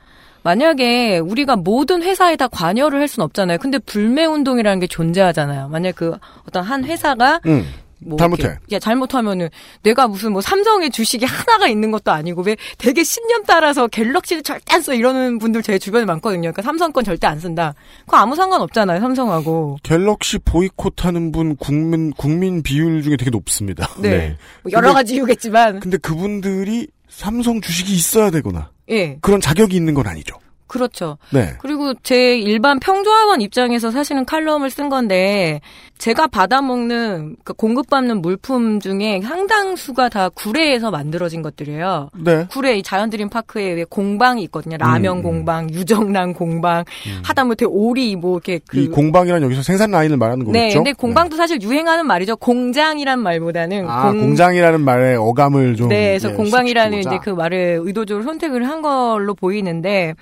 [0.51, 3.57] 만약에 우리가 모든 회사에 다 관여를 할 수는 없잖아요.
[3.57, 5.67] 근데 불매 운동이라는 게 존재하잖아요.
[5.67, 6.15] 만약 그
[6.47, 7.65] 어떤 한 회사가 음.
[7.99, 8.55] 뭐 잘못해.
[8.71, 9.49] 야 잘못하면은
[9.83, 14.73] 내가 무슨 뭐 삼성의 주식이 하나가 있는 것도 아니고 왜 되게 신념 따라서 갤럭시를 절대
[14.75, 16.43] 안 써 이러는 분들 제 주변에 많거든요.
[16.53, 17.73] 그러니까 삼성 건 절대 안 쓴다.
[18.05, 19.01] 그거 아무 상관 없잖아요.
[19.01, 19.79] 삼성하고.
[19.83, 23.89] 갤럭시 보이콧 하는 분 국민 국민 비율 중에 되게 높습니다.
[23.99, 24.10] 네.
[24.17, 24.38] 네.
[24.63, 29.17] 뭐 여러 근데- 가지 이유겠지만 근데 그분들이 삼성 주식이 있어야 되거나 예.
[29.21, 30.38] 그런 자격이 있는 건 아니죠.
[30.67, 31.17] 그렇죠.
[31.32, 31.53] 네.
[31.60, 35.62] 그리고 제 일반 평조합원 입장에서 사실은 칼럼을 쓴 건데
[35.97, 42.10] 제가 받아먹는 그 공급받는 물품 중에 상당수가 다 구례에서 만들어진 것들이에요.
[42.23, 42.45] 네.
[42.51, 44.77] 구례 이 자연드림 파크에 왜 공방이 있거든요.
[44.77, 45.23] 라면 음, 음.
[45.23, 46.84] 공방, 유정란 공방,
[47.23, 50.60] 하다못해 오리 뭐 이렇게 그 이 공방이란 여기서 생산 라인을 말하는 거겠죠?
[50.67, 52.36] 네, 근데 공방도 사실 유행하는 말이죠.
[52.38, 55.89] 공장이란 말보다는 아, 공- 공장이라는 말의 어감을 좀.
[55.89, 56.99] 네, 그래서 예, 공방이라는.
[56.99, 60.13] 이제 그 말을 의도적으로 선택을 한 걸로 보이는데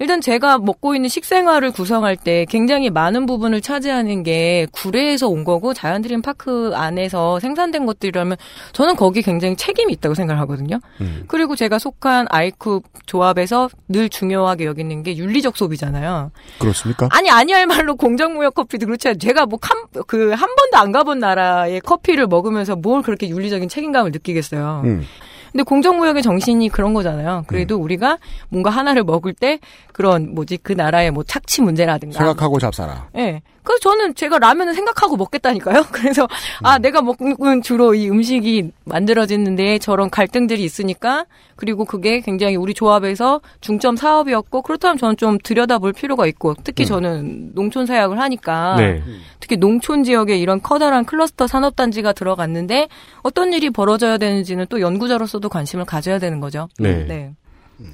[0.00, 5.74] 일단 제가 먹고 있는 식생활을 구성할 때 굉장히 많은 부분을 차지하는 게 구례에서 온 거고
[5.74, 8.38] 자연드림 파크 안에서 생산된 것들이라면
[8.72, 10.80] 저는 거기 굉장히 책임이 있다고 생각을 하거든요.
[11.02, 11.24] 음.
[11.28, 16.32] 그리고 제가 속한 아이쿱 조합에서 늘 중요하게 여기는 게 윤리적 소비잖아요.
[16.58, 17.08] 그렇습니까?
[17.10, 19.18] 아니 아니할 말로 공정무역 커피도 그렇지 않아요.
[19.18, 24.80] 제가 뭐 그한 번도 안 가본 나라의 커피를 먹으면서 뭘 그렇게 윤리적인 책임감을 느끼겠어요.
[24.86, 25.06] 음.
[25.52, 27.44] 근데 공정무역의 정신이 그런 거잖아요.
[27.46, 29.58] 그래도 우리가 뭔가 하나를 먹을 때
[29.92, 32.16] 그런 뭐지 그 나라의 뭐 착취 문제라든가.
[32.18, 33.08] 생각하고 잡사라.
[33.16, 33.42] 예.
[33.62, 35.84] 그래서 저는 제가 라면을 생각하고 먹겠다니까요.
[35.92, 36.26] 그래서
[36.62, 43.40] 아 내가 먹는 주로 이 음식이 만들어지는데 저런 갈등들이 있으니까 그리고 그게 굉장히 우리 조합에서
[43.60, 49.02] 중점 사업이었고 그렇다면 저는 좀 들여다볼 필요가 있고 특히 저는 농촌 사역을 하니까 네.
[49.40, 52.88] 특히 농촌 지역에 이런 커다란 클러스터 산업단지가 들어갔는데
[53.22, 56.68] 어떤 일이 벌어져야 되는지는 또 연구자로서도 관심을 가져야 되는 거죠.
[56.78, 57.34] 네.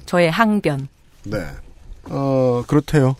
[0.05, 0.87] 저의 항변.
[1.25, 1.37] 네.
[2.09, 3.15] 어, 그렇대요.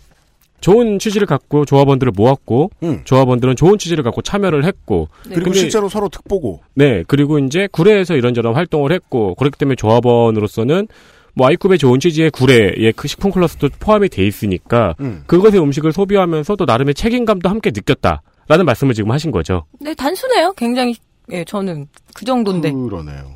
[0.60, 3.02] 좋은 취지를 갖고 조합원들을 모았고 음.
[3.04, 5.36] 조합원들은 좋은 취지를 갖고 참여를 했고 네.
[5.36, 6.62] 그리고 근데- 실제로 서로 특보고.
[6.74, 10.88] 네 그리고 이제 구례에서 이런저런 활동을 했고 그렇기 때문에 조합원으로서는
[11.36, 15.24] 뭐 아이쿱의 좋은 취지에 구례의 그 식품 클러스도 포함이 돼 있으니까 음.
[15.28, 19.66] 그것의 음식을 소비하면서 또 나름의 책임감도 함께 느꼈다라는 말씀을 지금 하신 거죠.
[19.80, 20.54] 네, 단순해요.
[20.54, 20.96] 굉장히
[21.32, 22.72] 예, 저는 그 정도인데.
[22.72, 23.36] 그러네요.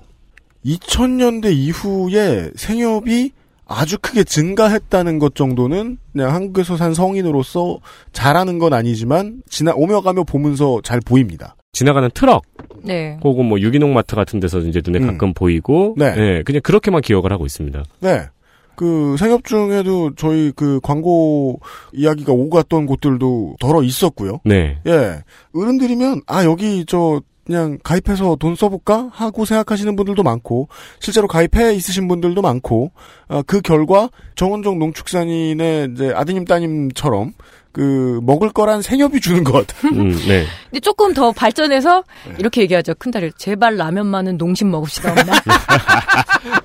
[0.65, 3.31] 2000년대 이후에 생협이
[3.71, 7.79] 아주 크게 증가했다는 것 정도는 그냥 한국에서 산 성인으로서
[8.11, 11.55] 잘하는 건 아니지만 지나 오며 가며 보면서 잘 보입니다.
[11.73, 12.43] 지나가는 트럭
[12.83, 13.17] 네.
[13.23, 15.11] 혹은 뭐 유기농 마트 같은 데서 이제 눈에 음.
[15.11, 16.13] 가끔 보이고 네.
[16.15, 17.83] 네, 그냥 그렇게만 기억을 하고 있습니다.
[18.01, 18.27] 네.
[18.75, 21.59] 그 생협 중에도 저희 그 광고
[21.93, 24.39] 이야기가 오갔던 곳들도 덜어 있었고요.
[24.43, 24.79] 네.
[24.87, 25.21] 예.
[25.53, 29.09] 어른들이면 아 여기 저 그냥 가입해서 돈 써볼까?
[29.11, 30.67] 하고 생각하시는 분들도 많고
[30.99, 32.91] 실제로 가입해 있으신 분들도 많고
[33.27, 37.33] 아, 그 결과 정원정 농축산인의 이제 아드님 따님처럼
[37.71, 39.91] 그 먹을 거란 생협이 주는 것 같아요.
[39.93, 40.45] 음, 네.
[40.69, 42.35] 근데 조금 더 발전해서 네.
[42.37, 42.93] 이렇게 얘기하죠.
[42.95, 45.11] 큰딸이 제발 라면만은 농심 먹읍시다.
[45.11, 45.23] 엄마.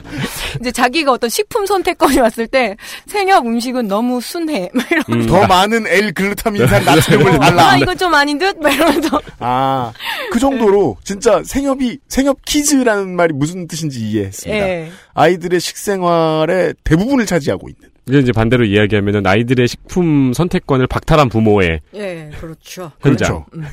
[0.61, 4.71] 이제 자기가 어떤 식품 선택권이 왔을 때 생협 음식은 너무 순해.
[4.73, 7.77] 막 이러면서 음, 더 많은 L 글루타민산 나트륨을 아 달라.
[7.77, 8.59] 이건 좀 아닌 듯?
[8.59, 9.93] 막 이러면서 아,
[10.33, 14.69] 그 정도로 진짜 생협이 생협 키즈라는 말이 무슨 뜻인지 이해했습니다.
[14.69, 14.91] 예.
[15.15, 17.91] 아이들의 식생활의 대부분을 차지하고 있는.
[18.09, 22.93] 이게 이제 반대로 이야기하면은 아이들의 식품 선택권을 박탈한 부모의 예, 그렇죠.
[23.01, 23.45] 현장.
[23.51, 23.67] 그렇죠.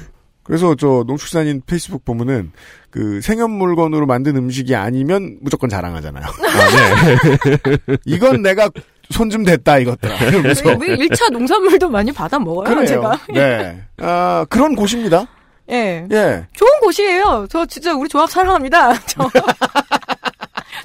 [0.43, 2.51] 그래서 저 농축산인 페이스북 보면은
[2.89, 6.25] 그 생협 물건으로 만든 음식이 아니면 무조건 자랑하잖아요.
[6.25, 7.97] 아, 네.
[8.05, 8.69] 이건 내가
[9.09, 10.15] 손 좀 댔다 이것들아.
[10.21, 12.85] 왜, 왜 1차 농산물도 많이 받아 먹어요, 그래요.
[12.85, 13.19] 제가.
[13.33, 13.81] 네.
[13.97, 15.27] 아, 그런 곳입니다.
[15.71, 16.05] 예.
[16.11, 16.45] 예.
[16.53, 17.45] 좋은 곳이에요.
[17.49, 18.93] 저 진짜 우리 조합 사랑합니다.
[19.07, 19.29] 저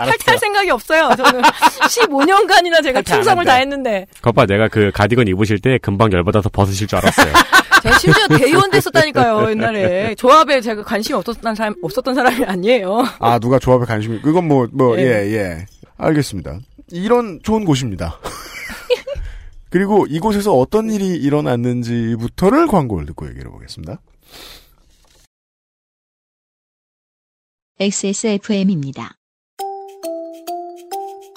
[0.06, 1.10] 탈퇴할 생각이 없어요.
[1.16, 1.42] 저는
[1.88, 3.44] 15년간이나 제가 충성을.
[3.44, 7.32] 다했는데 거봐 내가 그 가디건 입으실 때 금방 열받아서 벗으실 줄 알았어요.
[7.82, 13.04] 제가 심지어 대의원 됐었다니까요 옛날에 조합에 제가 관심이 없었던 사람 없었던 사람이 아니에요.
[13.20, 15.02] 아, 누가 조합에 관심이, 그건 뭐, 뭐, 예.
[15.02, 15.66] 예, 예.
[15.96, 16.58] 알겠습니다.
[16.90, 18.18] 이런 좋은 곳입니다.
[19.70, 24.00] 그리고 이곳에서 어떤 일이 일어났는지부터를 광고를 듣고 얘기해 보겠습니다.
[27.80, 29.17] XSFM입니다.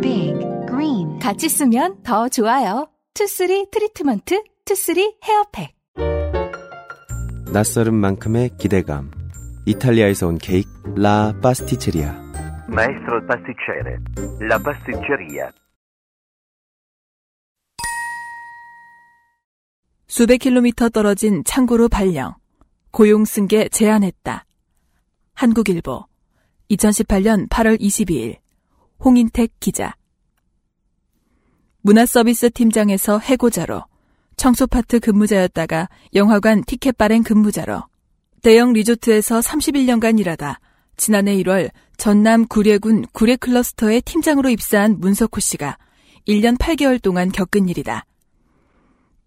[0.00, 0.34] 빅
[0.66, 2.88] 그린 같이 쓰면 더 좋아요.
[3.14, 5.74] 투쓰리 트리트먼트 투쓰리 헤어팩.
[7.52, 9.10] 낯설은 만큼의 기대감.
[9.66, 12.14] 이탈리아에서 온 케이크 라 파스티체리아.
[12.68, 13.98] Maestro pasticcere.
[14.40, 15.50] La pasticceria.
[20.06, 22.34] 수백 킬로미터 떨어진 창고로 발령.
[22.90, 24.44] 고용 승계 제안했다.
[25.34, 26.06] 한국일보
[26.70, 28.39] 2018년 8월 22일
[29.04, 29.94] 홍인택 기자
[31.82, 33.82] 문화서비스 팀장에서 해고자로
[34.36, 37.82] 청소파트 근무자였다가 영화관 티켓 발행 근무자로
[38.42, 40.60] 대형 리조트에서 31년간 일하다
[40.96, 45.78] 지난해 1월 전남 구례군 구례 클러스터의 팀장으로 입사한 문석호 씨가
[46.28, 48.04] 1년 8개월 동안 겪은 일이다.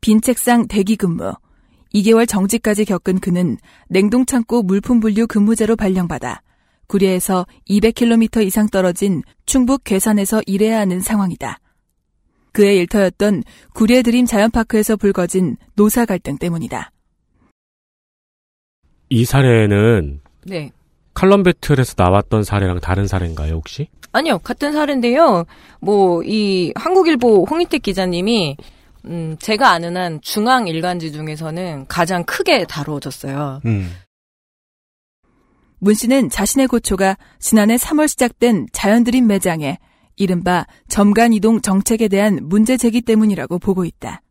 [0.02, 1.34] 빈 책상 대기 근무,
[1.94, 3.58] 2개월 정지까지 겪은 그는
[3.90, 6.42] 냉동창고 물품 분류 근무자로 발령받아
[6.94, 11.58] 구례에서 200km 이상 떨어진 충북 괴산에서 일해야 하는 상황이다.
[12.52, 13.42] 그의 일터였던
[13.74, 16.92] 구례 드림 자연파크에서 불거진 노사 갈등 때문이다.
[19.10, 20.72] 이 사례는 네.
[21.16, 23.88] 칼럼 배틀에서 나왔던 사례랑 다른 사례인가요 혹시?
[24.12, 25.46] 아니요, 같은 사례인데요.
[25.80, 28.58] 뭐, 이 한국일보 홍인택 기자님이,
[29.06, 33.62] 음, 제가 아는 한 중앙 일간지 중에서는 가장 크게 다루어졌어요.
[33.66, 33.92] 음.
[35.84, 39.80] 문 씨는 자신의 고초가 지난해 3월 시작된 자연드림 매장에
[40.16, 44.22] 이른바 점간 이동 정책에 대한 문제 제기 때문이라고 보고 있다.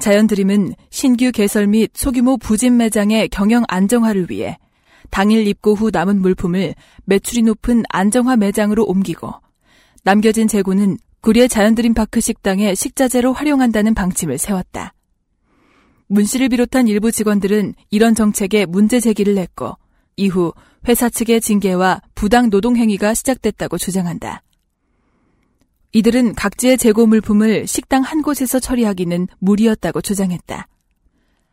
[0.00, 4.56] 자연드림은 신규 개설 및 소규모 부진 매장의 경영 안정화를 위해
[5.10, 6.74] 당일 입고 후 남은 물품을
[7.04, 9.34] 매출이 높은 안정화 매장으로 옮기고
[10.02, 14.94] 남겨진 재고는 구례 자연드림 파크 식당의 식자재로 활용한다는 방침을 세웠다.
[16.06, 19.76] 문 씨를 비롯한 일부 직원들은 이런 정책에 문제 제기를 했고
[20.16, 20.52] 이후
[20.88, 24.42] 회사 측의 징계와 부당 노동 행위가 시작됐다고 주장한다.
[25.92, 30.66] 이들은 각지의 재고 물품을 식당 한 곳에서 처리하기는 무리였다고 주장했다.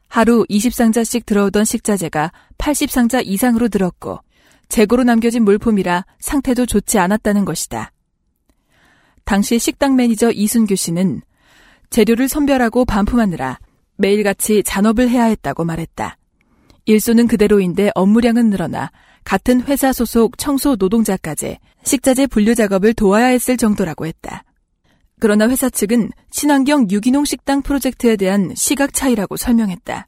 [0.08, 4.19] 하루 20상자씩 들어오던 식자재가 80상자 이상으로 늘었고
[4.67, 7.91] 재고로 남겨진 물품이라 상태도 좋지 않았다는 것이다.
[9.24, 11.21] 당시 식당 매니저 이순규 씨는
[11.89, 13.60] 재료를 선별하고 반품하느라
[13.97, 16.17] 매일같이 잔업을 해야 했다고 말했다.
[16.86, 18.91] 일소는 그대로인데 업무량은 늘어나
[19.24, 24.44] 같은 회사 소속 청소 노동자까지 식자재 분류 작업을 도와야 했을 정도라고 했다.
[25.20, 30.08] 그러나 회사 측은 친환경 유기농 식당 프로젝트에 대한 시각 차이라고 설명했다.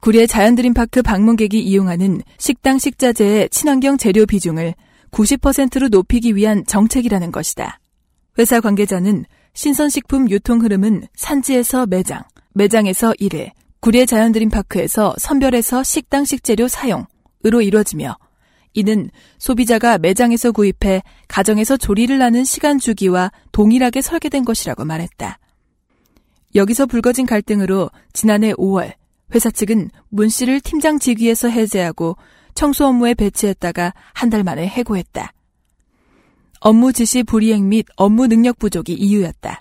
[0.00, 4.74] 구례 자연드림파크 방문객이 이용하는 식당 식자재의 친환경 재료 비중을
[5.10, 7.78] 90%로 높이기 위한 정책이라는 것이다.
[8.38, 12.22] 회사 관계자는 신선식품 유통 흐름은 산지에서 매장,
[12.54, 18.16] 매장에서 일회, 구례 자연드림파크에서 선별해서 식당 식재료 사용으로 이루어지며
[18.74, 25.38] 이는 소비자가 매장에서 구입해 가정에서 조리를 하는 시간 주기와 동일하게 설계된 것이라고 말했다.
[26.54, 28.92] 여기서 불거진 갈등으로 지난해 5월
[29.34, 32.16] 회사 측은 문 씨를 팀장 직위에서 해제하고
[32.54, 35.32] 청소 업무에 배치했다가 한 달 만에 해고했다.
[36.60, 39.60] 업무 지시 불이행 및 업무 능력 부족이 이유였다.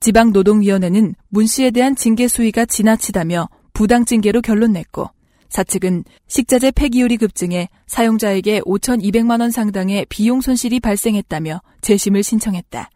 [0.00, 5.08] 지방노동위원회는 문 씨에 대한 징계 수위가 지나치다며 부당 징계로 결론 냈고
[5.50, 12.88] 사측은 식자재 폐기율이 급증해 사용자에게 5,200만 원 상당의 비용 손실이 발생했다며 재심을 신청했다.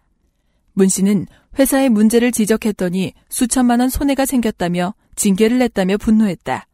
[0.72, 1.26] 문 씨는
[1.58, 6.66] 회사의 문제를 지적했더니 수천만 원 손해가 생겼다며 징계를 냈다며 분노했다.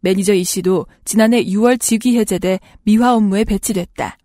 [0.00, 4.18] 매니저 이 씨도 지난해 6월 직위 해제돼 미화 업무에 배치됐다.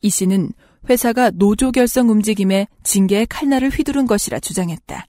[0.00, 0.52] 이 씨는
[0.88, 5.06] 회사가 노조 결성 움직임에 징계의 칼날을 휘두른 것이라 주장했다.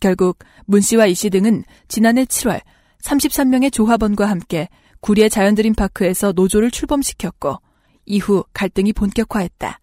[0.00, 2.60] 결국 문 씨와 이 씨 등은 지난해 7월
[3.02, 4.68] 33명의 조합원과 함께
[5.00, 7.56] 구리의 자연드림파크에서 노조를 출범시켰고
[8.06, 9.78] 이후 갈등이 본격화했다.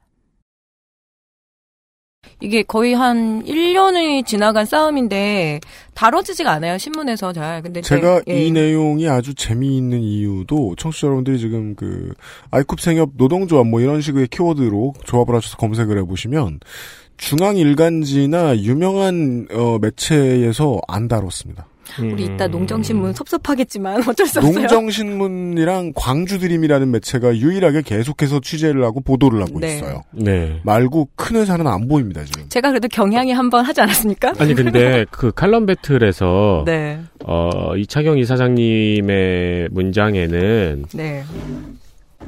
[2.40, 5.60] 이게 거의 한 1년이 지나간 싸움인데
[5.94, 7.62] 다뤄지지가 않아요 신문에서 잘.
[7.62, 8.46] 근데 제가 예.
[8.46, 12.14] 이 내용이 아주 재미있는 이유도 청취자 여러분들이 지금 그
[12.52, 16.60] 아이쿱 생협 노동조합 뭐 이런 식의 키워드로 조합을 하셔서 검색을 해보시면
[17.18, 21.66] 중앙 일간지나 유명한 어, 매체에서 안 다뤘습니다.
[22.00, 22.34] 우리 음.
[22.36, 24.60] 이따 농정신문 섭섭하겠지만 어쩔 수 없어요.
[24.60, 29.76] 농정신문이랑 광주드림이라는 매체가 유일하게 계속해서 취재를 하고 보도를 하고 네.
[29.78, 30.04] 있어요.
[30.12, 30.60] 네.
[30.64, 32.48] 말고 큰 회사는 안 보입니다 지금.
[32.50, 34.34] 제가 그래도 경향이 한번 하지 않았습니까?
[34.40, 41.24] 아니 근데 그 칼럼 배틀에서 네, 어 이차경 이사장님의 문장에는 네,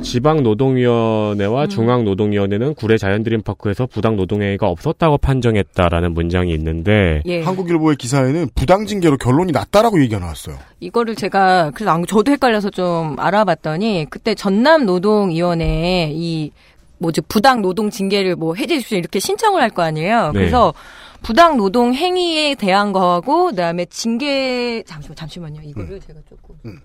[0.01, 1.69] 지방 노동위원회와 음.
[1.69, 7.41] 중앙 노동위원회는 구례 자연드림파크에서 부당 노동행위가 없었다고 판정했다라는 문장이 있는데 예.
[7.41, 10.57] 한국일보의 기사에는 부당징계로 결론이 났다라고 얘기가 나왔어요.
[10.79, 16.51] 이거를 제가 그래서 안- 저도 헷갈려서 좀 알아봤더니 그때 전남 노동위원회에 이
[16.99, 20.27] 뭐지 부당 노동 징계를 뭐 해제해 주십시오 이렇게 신청을 할 거 아니에요.
[20.27, 20.39] 네.
[20.39, 20.73] 그래서
[21.21, 25.61] 부당 노동 행위에 대한 거하고 그다음에 징계 잠시만 잠시만요.
[25.63, 26.79] 이거를 제가 조금 음.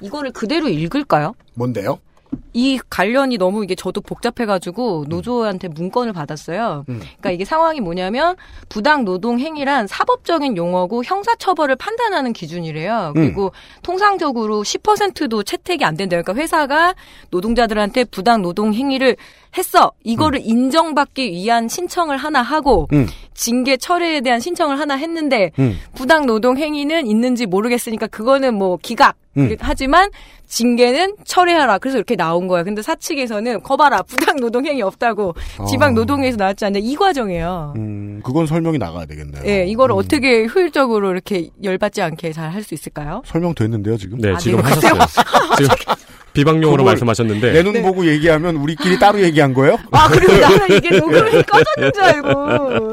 [0.00, 1.34] 이거를 그대로 읽을까요?
[1.54, 1.98] 뭔데요?
[2.54, 6.84] 이 관련이 너무 이게 저도 복잡해가지고 노조한테 문건을 받았어요.
[6.88, 6.98] 음.
[7.00, 8.36] 그러니까 이게 상황이 뭐냐면
[8.68, 13.12] 부당 노동 행위란 사법적인 용어고 형사처벌을 판단하는 기준이래요.
[13.14, 13.52] 그리고
[13.82, 16.22] 통상적으로 10%도 채택이 안 된대요.
[16.22, 16.94] 그러니까 회사가
[17.30, 19.16] 노동자들한테 부당 노동 행위를
[19.56, 19.92] 했어.
[20.04, 23.06] 이거를 인정받기 위한 신청을 하나 하고 음.
[23.34, 25.78] 징계 철회에 대한 신청을 하나 했는데 음.
[25.94, 29.16] 부당 노동 행위는 있는지 모르겠으니까 그거는 뭐 기각.
[29.38, 29.56] 음.
[29.60, 30.10] 하지만
[30.46, 31.78] 징계는 철회하라.
[31.78, 32.62] 그래서 이렇게 나온 거야.
[32.62, 34.02] 근데 사측에서는 거봐라.
[34.02, 35.34] 부당 노동 행위 없다고
[35.70, 35.92] 지방 아.
[35.92, 36.78] 노동위에서 나왔지 않냐.
[36.82, 37.72] 이 과정이에요.
[37.76, 39.42] 음, 그건 설명이 나가야 되겠네요.
[39.46, 39.98] 예, 이거를 음.
[39.98, 43.22] 어떻게 효율적으로 이렇게 열받지 않게 잘 할 수 있을까요?
[43.24, 44.18] 설명됐는데요, 지금?
[44.18, 44.92] 네 아, 지금 네, 하셨어요.
[45.56, 45.74] 지금
[46.32, 49.76] 비방용어로 그걸 말씀하셨는데 내 눈 보고 얘기하면 우리끼리 따로 얘기한 거예요?
[49.90, 52.30] 아, 그리고 나는 이게 녹음이 꺼졌는 줄 알고.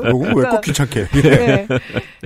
[0.10, 1.08] 요건 왜꼭 귀찮게.
[1.08, 1.68] 네.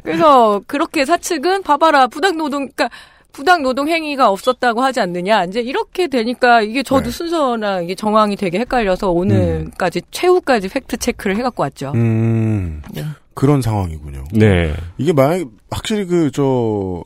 [0.03, 2.89] 그래서 그렇게 사측은 봐봐라 부당 노동 그러니까
[3.31, 7.09] 부당 노동 행위가 없었다고 하지 않느냐 이제 이렇게 되니까 이게 저도 네.
[7.11, 11.93] 순서나 이게 정황이 되게 헷갈려서 오늘까지 최후까지 팩트 체크를 해갖고 왔죠.
[11.95, 13.03] 음, 네.
[13.33, 14.25] 그런 상황이군요.
[14.33, 14.73] 네.
[14.99, 17.03] 이게 만약, 확실히 그, 저,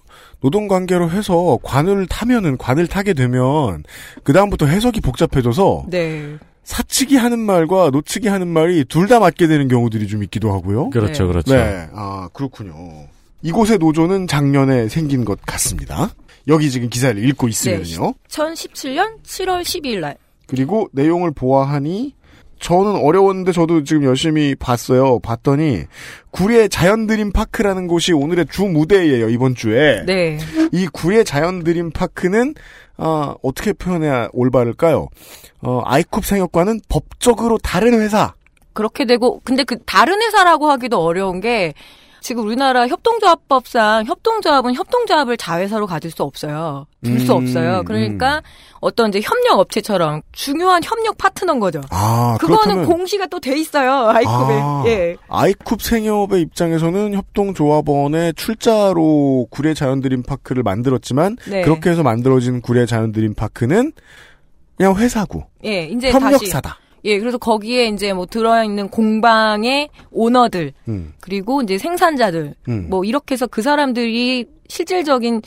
[0.47, 3.83] 노동 관계로 해서 관을 타면은, 관을 타게 되면,
[4.23, 6.37] 그 다음부터 해석이 복잡해져서, 네.
[6.63, 10.89] 사측이 하는 말과 노측이 하는 말이 둘 다 맞게 되는 경우들이 좀 있기도 하고요.
[10.91, 11.27] 그렇죠, 네.
[11.27, 11.53] 그렇죠.
[11.53, 12.73] 네, 아, 그렇군요.
[13.41, 16.11] 이곳의 노조는 작년에 생긴 것 같습니다.
[16.47, 18.13] 여기 지금 기사를 읽고 있으면요.
[18.29, 20.15] 2017년 7월 12일 날.
[20.45, 22.13] 그리고 내용을 보아하니
[22.59, 25.19] 저는 어려웠는데 저도 지금 열심히 봤어요.
[25.19, 25.83] 봤더니
[26.31, 30.03] 구례 자연드림 파크라는 곳이 오늘의 주 무대예요 이번 주에.
[30.05, 30.37] 네.
[30.71, 32.55] 이 구례 자연드림 파크는
[32.97, 35.07] 아, 어떻게 표현해야 올바를까요?
[35.61, 38.33] 어, 아이쿱 생협과는 법적으로 다른 회사.
[38.73, 41.73] 그렇게 되고 근데 그 다른 회사라고 하기도 어려운 게
[42.21, 46.87] 지금 우리나라 협동조합법상 협동조합은 협동조합을 자회사로 가질 수 없어요.
[47.03, 47.83] 둘수 음, 없어요.
[47.85, 48.41] 그러니까
[48.79, 51.81] 어떤 이제 협력 업체처럼 중요한 협력 파트너인 거죠.
[51.89, 54.07] 아, 그거는 그렇다면 공시가 또 돼 있어요.
[54.09, 54.59] 아이컵에.
[54.59, 54.83] 아.
[54.87, 55.15] 예.
[55.29, 61.61] 아이쿱 생협의 입장에서는 협동조합원의 출자로 구례 자연드림 파크를 만들었지만 네.
[61.61, 63.93] 그렇게 해서 만들어진 구례 자연드림 파크는
[64.75, 66.77] 그냥 회사고 예, 이제 다시 협력사다.
[67.05, 72.87] 예, 그래서 거기에 이제 뭐 들어 있는 공방의 오너들 음, 그리고 이제 생산자들 음.
[72.89, 75.41] 뭐 이렇게 해서 그 사람들이 실질적인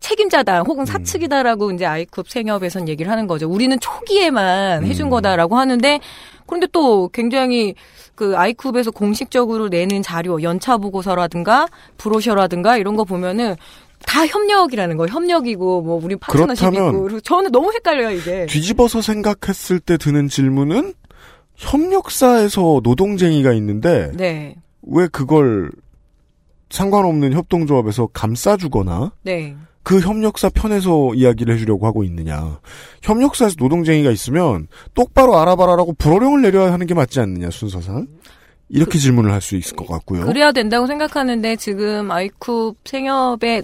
[0.00, 0.86] 책임자다 혹은 음.
[0.86, 3.48] 사측이다라고 이제 아이쿱 생협에선 얘기를 하는 거죠.
[3.48, 4.86] 우리는 초기에만 음.
[4.86, 6.00] 해준 거다라고 하는데
[6.46, 7.74] 그런데 또 굉장히
[8.14, 11.68] 그 아이쿱에서 공식적으로 내는 자료, 연차 보고서라든가
[11.98, 13.56] 브로셔라든가 이런 거 보면은
[14.06, 18.46] 다 협력이라는 거 협력이고 뭐 우리 파트너십이고 저는 너무 헷갈려요 이게.
[18.46, 20.94] 뒤집어서 생각했을 때 드는 질문은
[21.56, 25.70] 협력사에서 노동쟁이가 있는데 네, 왜 그걸
[26.70, 29.56] 상관없는 협동조합에서 감싸주거나 네.
[29.82, 32.58] 그 협력사 편에서 이야기를 해주려고 하고 있느냐.
[33.02, 38.06] 협력사에서 노동쟁이가 있으면 똑바로 알아봐라라고 불호령을 내려야 하는 게 맞지 않느냐, 순서상.
[38.68, 40.26] 이렇게 질문을 할 수 있을 것 같고요.
[40.26, 43.62] 그래야 된다고 생각하는데 지금 아이쿱 생협에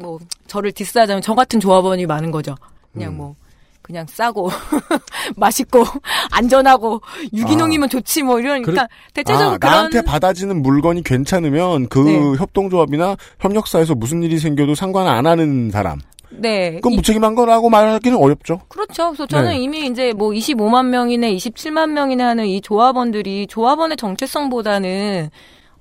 [0.00, 2.54] 뭐 저를 디스하자면 저 같은 조합원이 많은 거죠.
[2.92, 3.16] 그냥 음.
[3.18, 3.34] 뭐
[3.82, 4.50] 그냥 싸고
[5.36, 5.84] 맛있고
[6.30, 7.00] 안전하고
[7.32, 12.18] 유기농이면 좋지 뭐 이런 그러니까 대체적으로 아, 그런 나한테 받아지는 물건이 괜찮으면 그 네.
[12.38, 15.98] 협동조합이나 협력사에서 무슨 일이 생겨도 상관 안 하는 사람.
[16.32, 16.76] 네.
[16.76, 18.60] 그건 이- 무책임한 거라고 말하기는 어렵죠.
[18.68, 19.08] 그렇죠.
[19.08, 19.58] 그래서 저는 네.
[19.58, 25.30] 이미 이제 뭐 25만 명이네, 27만 명이네 하는 이 조합원들이 조합원의 정체성보다는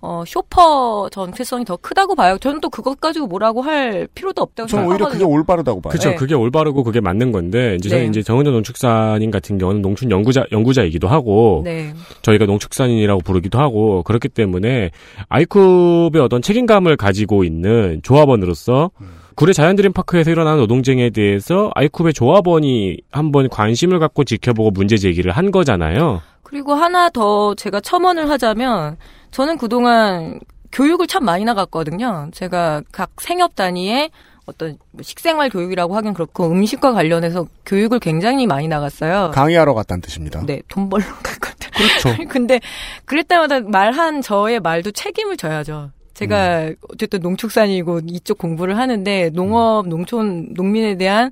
[0.01, 2.37] 어, 쇼퍼 전체성이 더 크다고 봐요.
[2.39, 5.37] 저는 또 그것 가지고 뭐라고 할 필요도 없다고 저는 오히려 그게 생각하거든요.
[5.37, 5.91] 올바르다고 봐요.
[5.91, 6.09] 그렇죠.
[6.11, 6.15] 네.
[6.15, 8.05] 그게 올바르고 그게 맞는 건데 이제 네.
[8.05, 11.93] 이제 정은전 농축산인 같은 경우는 농촌 연구자 연구자이기도 하고 네.
[12.21, 14.91] 저희가 농축산인이라고 부르기도 하고 그렇기 때문에
[15.29, 18.91] 아이쿱의 어떤 책임감을 가지고 있는 조합원으로서
[19.35, 25.51] 구례 자연드림 파크에서 일어난 노동쟁에 대해서 아이쿱의 조합원이 한번 관심을 갖고 지켜보고 문제 제기를 한
[25.51, 26.21] 거잖아요.
[26.43, 28.97] 그리고 하나 더 제가 첨언을 하자면
[29.31, 30.39] 저는 그동안
[30.71, 32.29] 교육을 참 많이 나갔거든요.
[32.31, 34.11] 제가 각 생협 단위에
[34.45, 39.31] 어떤 뭐 식생활 교육이라고 하긴 그렇고 음식과 관련해서 교육을 굉장히 많이 나갔어요.
[39.33, 40.43] 강의하러 갔다는 뜻입니다.
[40.45, 41.69] 네, 돈 벌러 갔거든.
[41.71, 42.23] 그렇죠.
[42.29, 42.59] 근데
[43.05, 45.91] 그럴 때마다 말한 저의 말도 책임을 져야죠.
[46.15, 51.31] 제가 어쨌든 농축산이고 이쪽 공부를 하는데 농업, 농촌, 농민에 대한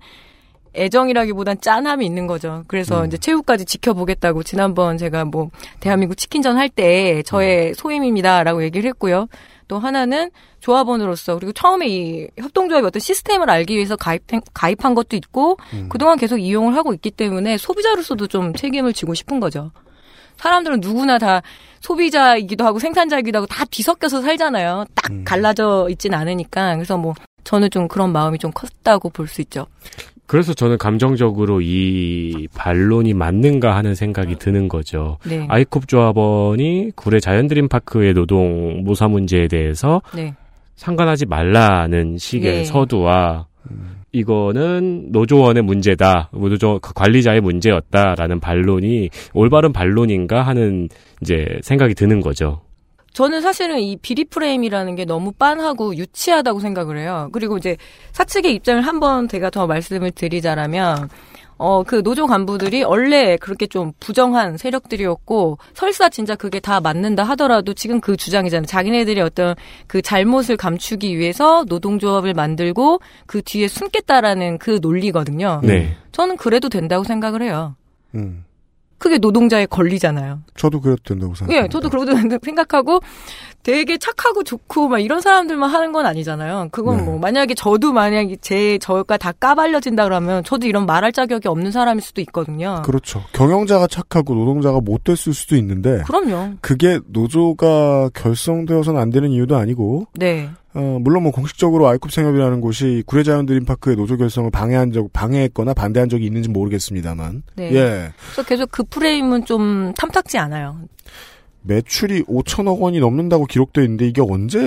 [0.77, 2.63] 애정이라기보단 짠함이 있는 거죠.
[2.67, 5.49] 그래서 이제 최후까지 지켜보겠다고 지난번 제가 뭐
[5.79, 9.27] 대한민국 치킨전 할 때 저의 소임입니다라고 얘기를 했고요.
[9.67, 14.23] 또 하나는 조합원으로서 그리고 처음에 이 협동조합의 어떤 시스템을 알기 위해서 가입
[14.53, 15.57] 가입한 것도 있고
[15.89, 19.71] 그동안 계속 이용을 하고 있기 때문에 소비자로서도 좀 책임을 지고 싶은 거죠.
[20.37, 21.41] 사람들은 누구나 다
[21.81, 24.85] 소비자이기도 하고 생산자이기도 하고 다 뒤섞여서 살잖아요.
[24.93, 26.75] 딱 갈라져 있진 않으니까.
[26.75, 27.13] 그래서 뭐
[27.43, 29.67] 저는 좀 그런 마음이 좀 컸다고 볼 수 있죠.
[30.27, 35.17] 그래서 저는 감정적으로 이 반론이 맞는가 하는 생각이 드는 거죠.
[35.25, 35.47] 네.
[35.49, 40.35] 아이콥 조합원이 구례 자연드림파크의 노동 모사 문제에 대해서 네.
[40.75, 42.63] 상관하지 말라는 식의 네.
[42.65, 43.47] 서두와
[44.11, 50.89] 이거는 노조원의 문제다, 노조 그 관리자의 문제였다라는 반론이 올바른 반론인가 하는
[51.21, 52.61] 이제 생각이 드는 거죠.
[53.17, 57.29] 저는 사실은 이 비리 프레임이라는 게 너무 빤하고 유치하다고 생각을 해요.
[57.31, 57.75] 그리고 이제
[58.11, 61.09] 사측의 입장을 한 번 제가 더 말씀을 드리자라면
[61.57, 67.73] 어, 그 노조 간부들이 원래 그렇게 좀 부정한 세력들이었고, 설사 진짜 그게 다 맞는다 하더라도
[67.73, 68.67] 지금 그 주장이잖아요.
[68.67, 69.55] 자기네들이 어떤
[69.87, 75.61] 그 잘못을 감추기 위해서 노동조합을 만들고 그 뒤에 숨겠다라는 그 논리거든요.
[75.63, 75.95] 네.
[76.11, 77.75] 저는 그래도 된다고 생각을 해요.
[78.13, 78.43] 음.
[78.97, 80.41] 그게 노동자의 권리잖아요.
[80.55, 81.65] 저도 그래도 된다고 생각합니다.
[81.65, 82.99] 예, 저도 그러도 된다고 생각하고
[83.67, 86.69] 되게 착하고 좋고 막 이런 사람들만 하는 건 아니잖아요.
[86.71, 87.03] 그건 네.
[87.03, 92.01] 뭐 만약에 저도 만약에 제 저가 다 까발려진다 그러면 저도 이런 말할 자격이 없는 사람일
[92.01, 92.81] 수도 있거든요.
[92.85, 93.21] 그렇죠.
[93.33, 96.53] 경영자가 착하고 노동자가 못됐을 수도 있는데 그럼요.
[96.61, 100.49] 그게 노조가 결성되어서는 안 되는 이유도 아니고 네.
[100.73, 106.27] 어, 물론 뭐 공식적으로 아이콥 생협이라는 곳이 구례자연드림파크의 노조 결성을 방해한 적 방해했거나 반대한 적이
[106.27, 107.73] 있는지 모르겠습니다만 네.
[107.73, 110.77] 예 그래서 계속 그 프레임은 좀 탐탁지 않아요.
[111.67, 114.59] 매출이 5천억 원이 넘는다고 기록돼 있는데 이게 언제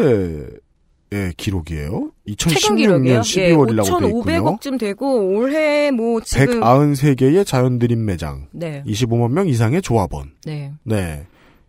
[1.12, 2.12] 의 기록이에요?
[2.38, 3.20] 최근 2016년 기록이에요.
[3.20, 4.22] 12월이라고 돼 있군요.
[4.22, 8.84] 5,500억쯤 되고 올해 뭐 지금 193개의 자연드림 매장, 네.
[8.86, 10.30] 25만 명 이상의 조합원.
[10.44, 10.72] 네.
[10.84, 11.26] 네.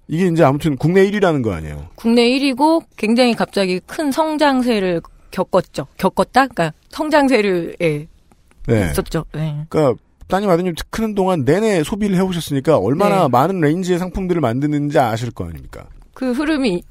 [0.07, 1.87] 이게 이제 아무튼 국내 1위라는 거 아니에요.
[1.95, 5.01] 국내 1위고 굉장히 갑자기 큰 성장세를
[5.31, 5.87] 겪었죠.
[5.97, 6.45] 겪었다?
[6.45, 8.07] 그러니까 성장세를 예,
[8.67, 8.89] 네.
[8.91, 9.25] 있었죠.
[9.33, 9.65] 네.
[9.69, 9.99] 그러니까
[10.31, 13.27] 따님 아드님 크는 동안 내내 소비를 해오셨으니까 얼마나 네.
[13.27, 15.87] 많은 range의 상품들을 만드는지 아실 거 아닙니까?
[16.13, 16.83] 그 흐름이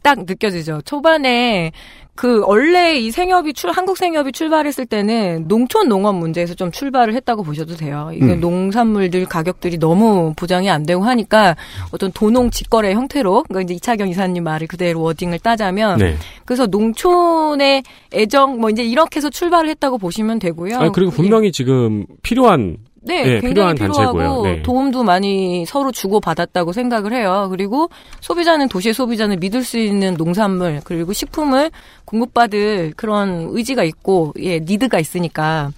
[0.00, 0.80] 딱 느껴지죠.
[0.84, 1.72] 초반에
[2.14, 7.42] 그 원래 이 생협이 출 한국 생협이 출발했을 때는 농촌 농업 문제에서 좀 출발을 했다고
[7.42, 8.10] 보셔도 돼요.
[8.14, 8.40] 이게 음.
[8.40, 11.56] 농산물들 가격들이 너무 보장이 안 되고 하니까
[11.90, 16.16] 어떤 도농 직거래 형태로 그러니까 이제 이차경 이사님 말을 그대로 wording을 따자면 네.
[16.44, 20.78] 그래서 농촌의 애정 뭐 이제 이렇게 해서 출발을 했다고 보시면 되고요.
[20.78, 24.42] 아니, 그리고 분명히 지금 필요한 네, 네, 굉장히 필요한 필요하고 단체고요.
[24.42, 24.62] 네.
[24.62, 27.48] 도움도 많이 서로 주고 받았다고 생각을 해요.
[27.50, 27.90] 그리고
[28.20, 31.70] 소비자는 도시의 소비자는 믿을 수 있는 농산물 그리고 식품을
[32.06, 35.70] 공급받을 그런 의지가 있고 예 니드가 있으니까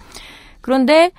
[0.61, 1.11] 그런데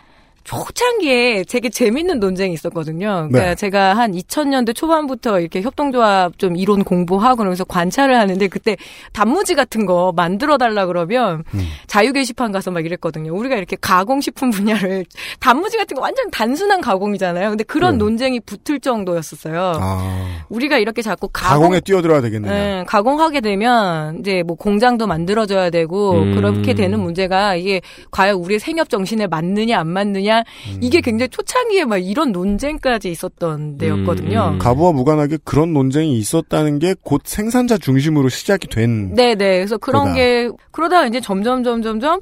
[0.49, 3.28] 초창기에 되게 재밌는 논쟁이 있었거든요.
[3.28, 3.55] 그러니까 네.
[3.55, 8.78] 제가 한 2000년대 초반부터 이렇게 협동조합 좀 이론 공부하고 그러면서 관찰을 하는데 그때
[9.12, 11.68] 단무지 같은 거 만들어 달라 그러면 음.
[11.86, 13.34] 자유 게시판 가서 막 이랬거든요.
[13.34, 15.05] 우리가 이렇게 가공식품 분야를
[15.38, 17.51] 단무지 같은 거 완전 단순한 가공이잖아요.
[17.51, 17.99] 근데 그런 네.
[17.99, 19.72] 논쟁이 붙을 정도였었어요.
[19.76, 22.53] 아, 우리가 이렇게 자꾸 가공 가공에 뛰어들어야 되겠느냐.
[22.55, 26.34] 네, 가공하게 되면 이제 뭐 공장도 만들어져야 되고 음.
[26.34, 30.78] 그렇게 되는 문제가 이게 과연 우리의 생협 정신에 맞느냐 안 맞느 냐 음.
[30.80, 34.53] 이게 굉장히 초창기에 막 이런 논쟁까지 있었던 데였거든요.
[34.55, 34.59] 음.
[34.59, 39.14] 가부와 무관하게 그런 논쟁이 있었다는 게 곧 생산자 중심으로 시작이 된.
[39.14, 39.59] 네, 네.
[39.59, 40.14] 그래서 그런 그러다.
[40.14, 42.20] 게 그러다 이제 점점 점점 점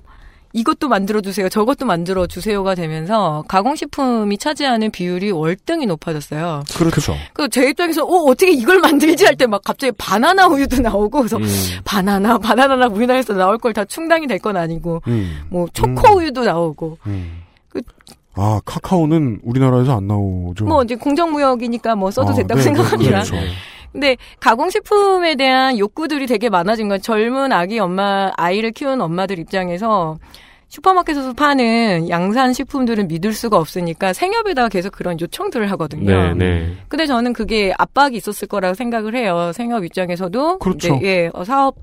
[0.53, 1.49] 이것도 만들어 주세요.
[1.51, 6.63] 저것도 만들어 주세요가 되면서 가공식품이 차지하는 비율이 월등히 높아졌어요.
[6.79, 7.15] 그렇죠.
[7.35, 11.45] 그제 입장에서 어 어떻게 이걸 만들지 할 때 막 갑자기 바나나 우유도 나오고 그래서 음.
[11.85, 15.41] 바나나 바나나나 우리나라에서 나올 걸 다 충당이 될 건 아니고 음.
[15.51, 17.43] 뭐 초코 우유도 나오고 음.
[17.83, 18.05] 그-
[18.39, 20.67] 아, 카카오는 우리나라에서 안 나오죠.
[20.67, 23.23] 뭐 이제 공정무역이니까 뭐 써도 아, 됐다고 네, 생각합니다.
[23.23, 23.47] 네, 그렇죠.
[23.93, 30.19] 근데 가공식품에 대한 욕구들이 되게 많아진 건 젊은 아기 엄마, 아이를 키우는 엄마들 입장에서
[30.69, 36.35] 슈퍼마켓에서 파는 양산 식품들은 믿을 수가 없으니까 생협에다가 계속 그런 요청들을 하거든요.
[36.35, 36.73] 네, 네.
[36.89, 39.53] 근데 저는 그게 압박이 있었을 거라고 생각을 해요.
[39.55, 40.97] 생협 입장에서도 그렇죠.
[40.97, 41.77] 이제, 예, 어, 사업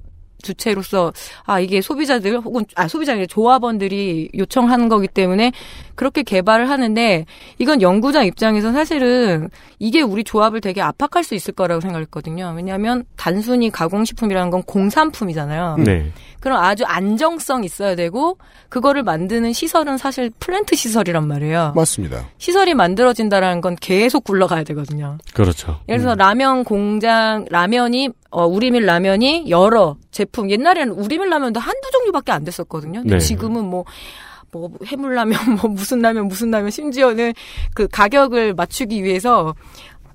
[0.44, 1.12] 주체로서
[1.46, 5.52] 아 이게 소비자들 혹은 아 소비자 아니라 조합원들이 요청하는 거기 때문에
[5.96, 7.26] 그렇게 개발을 하는데
[7.58, 12.54] 이건 연구자 입장에서 사실은 이게 우리 조합을 되게 압박할 수 있을 거라고 생각했거든요.
[12.56, 15.78] 왜냐하면 단순히 가공식품이라는 건 공산품이잖아요.
[15.80, 16.12] 네.
[16.44, 18.38] 그럼 아주 안정성 있어야 되고
[18.68, 21.72] 그거를 만드는 시설은 사실 플랜트 시설이란 말이에요.
[21.74, 22.26] 맞습니다.
[22.38, 25.18] 시설이 만들어진다라는 건 계속 굴러가야 되거든요.
[25.34, 25.80] 그렇죠.
[25.88, 32.34] 예를 들어서 라면 공장 라면이 어, 우리밀 라면이 여러 제품 옛날에는 우리밀 라면도 한두 종류밖에
[32.34, 33.04] 안 됐었거든요.
[33.04, 33.20] 근데 네.
[33.20, 37.32] 지금은 뭐뭐 해물라면 뭐 무슨 라면 무슨 라면 심지어는
[37.74, 39.56] 그 가격을 맞추기 위해서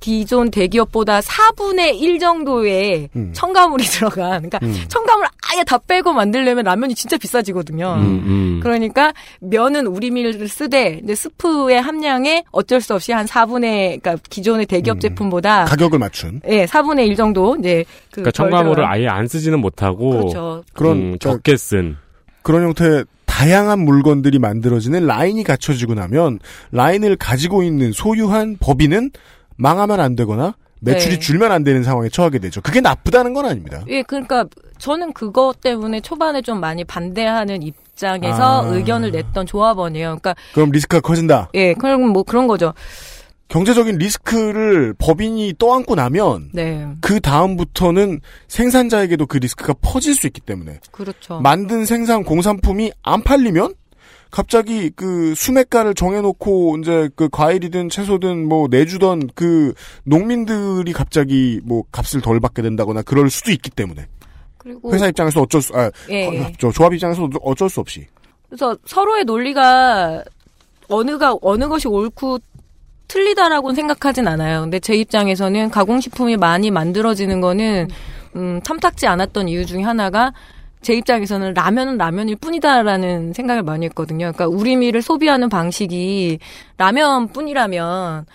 [0.00, 3.32] 기존 대기업보다 4분의 1 정도의 음.
[3.32, 4.84] 첨가물이 들어간 그러니까 음.
[4.88, 5.17] 첨가물
[5.50, 7.94] 아예 다 빼고 만들려면 라면이 진짜 비싸지거든요.
[7.98, 8.60] 음, 음.
[8.62, 14.66] 그러니까 면은 우리 밀을 쓰되 근데 스프의 함량에 어쩔 수 없이 한 4분의 그러니까 기존의
[14.66, 15.00] 대기업 음.
[15.00, 18.84] 제품보다 가격을 맞춘 예, 4분의 1 정도 이제 그 그러니까 덜 첨가물을.
[18.84, 20.64] 아예 안 쓰지는 못하고 그렇죠.
[20.74, 21.96] 그런 음, 저- 적게 쓴
[22.42, 26.40] 그런 형태의 다양한 물건들이 만들어지는 라인이 갖춰지고 나면
[26.72, 29.10] 라인을 가지고 있는 소유한 법인은
[29.56, 31.18] 망하면 안 되거나 매출이 네.
[31.18, 32.60] 줄면 안 되는 상황에 처하게 되죠.
[32.60, 33.82] 그게 나쁘다는 건 아닙니다.
[33.88, 34.44] 예, 그러니까
[34.78, 38.66] 저는 그것 때문에 초반에 좀 많이 반대하는 입장에서 아.
[38.68, 40.06] 의견을 냈던 조합원이에요.
[40.06, 41.50] 그러니까 그럼 리스크가 커진다.
[41.54, 42.72] 예, 그럼 뭐 그런 거죠.
[43.48, 46.86] 경제적인 리스크를 법인이 떠안고 나면 네.
[47.00, 51.40] 그 다음부터는 생산자에게도 그 리스크가 퍼질 수 있기 때문에 그렇죠.
[51.40, 53.72] 만든 생산 공산품이 안 팔리면
[54.30, 59.72] 갑자기 그 수매가를 정해놓고 이제 그 과일이든 채소든 뭐 내주던 그
[60.04, 64.06] 농민들이 갑자기 뭐 값을 덜 받게 된다거나 그럴 수도 있기 때문에
[64.58, 66.52] 그리고 회사 입장에서 어쩔 수, 아, 예, 어, 예.
[66.58, 68.06] 저 조합 입장에서 어쩔 수 없이
[68.48, 70.24] 그래서 서로의 논리가
[70.88, 72.38] 어느가 어느 것이 옳고
[73.08, 74.60] 틀리다라고는 생각하진 않아요.
[74.60, 77.88] 근데 제 입장에서는 가공식품이 많이 만들어지는 거는
[78.36, 80.32] 음, 탐탁지 않았던 이유 중에 하나가
[80.80, 84.32] 제 입장에서는 라면은 라면일 뿐이다라는 생각을 많이 했거든요.
[84.32, 86.38] 그러니까 우리밀을 소비하는 방식이
[86.76, 88.26] 라면뿐이라면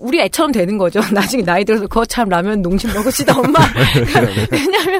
[0.00, 1.00] 우리 애처럼 되는 거죠.
[1.12, 3.60] 나중에 나이 들어서 그거 참 라면 농심 먹읍시다 엄마.
[4.50, 4.98] 왜냐하면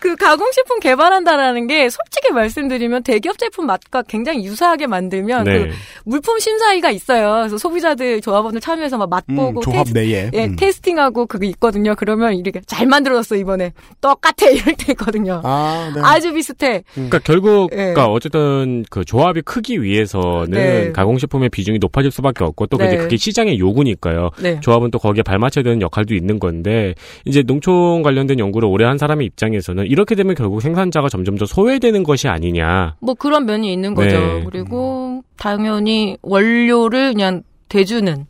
[0.00, 5.58] 그 가공식품 개발한다라는 게 솔직히 말씀드리면 대기업 제품 맛과 굉장히 유사하게 만들면 네.
[5.58, 5.74] 그
[6.04, 7.40] 물품 심사위가 있어요.
[7.40, 10.56] 그래서 소비자들 조합원들 참여해서 막 맛보고 음, 조합 테스트, 내에 예, 음.
[10.56, 11.94] 테스팅하고 그게 있거든요.
[11.94, 15.40] 그러면 이렇게 잘 만들어졌어 이번에 똑같아 이럴 때 있거든요.
[15.44, 16.00] 아, 네.
[16.02, 16.82] 아주 비슷해.
[16.94, 17.76] 그러니까 결국 예.
[17.76, 20.92] 그러니까 어쨌든 그 조합이 크기 위해서는 네.
[20.92, 22.86] 가공식품의 비중이 높아질 수밖에 없고 또 네.
[22.86, 24.30] 이제 그게 시장의 요구니까요.
[24.42, 24.60] 네.
[24.60, 29.26] 조합은 또 거기에 발맞춰야 되는 역할도 있는 건데 이제 농촌 관련된 연구를 오래 한 사람의
[29.26, 32.96] 입장에서는 이렇게 되면 결국 생산자가 점점 더 소외되는 것이 아니냐.
[33.00, 34.16] 뭐 그런 면이 있는 거죠.
[34.18, 34.44] 네.
[34.44, 38.26] 그리고 당연히 원료를 그냥 대주는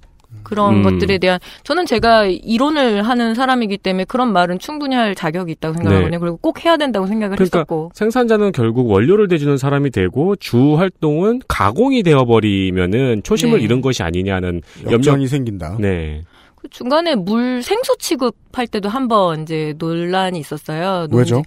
[0.48, 0.82] 그런 음.
[0.82, 6.10] 것들에 대한 저는 제가 이론을 하는 사람이기 때문에 그런 말은 충분히 할 자격이 있다고 생각하거든요.
[6.10, 6.18] 네.
[6.18, 7.90] 그리고 꼭 해야 된다고 생각을 그러니까 했었고.
[7.94, 13.64] 생산자는 결국 원료를 대주는 사람이 되고 주 활동은 가공이 되어버리면은 초심을 네.
[13.64, 14.94] 잃은 것이 아니냐는 염려.
[14.96, 15.76] 역전이 생긴다.
[15.78, 16.22] 네.
[16.56, 21.06] 그 중간에 물 생수 취급할 때도 한 번 이제 논란이 있었어요.
[21.08, 21.42] 농- 왜죠?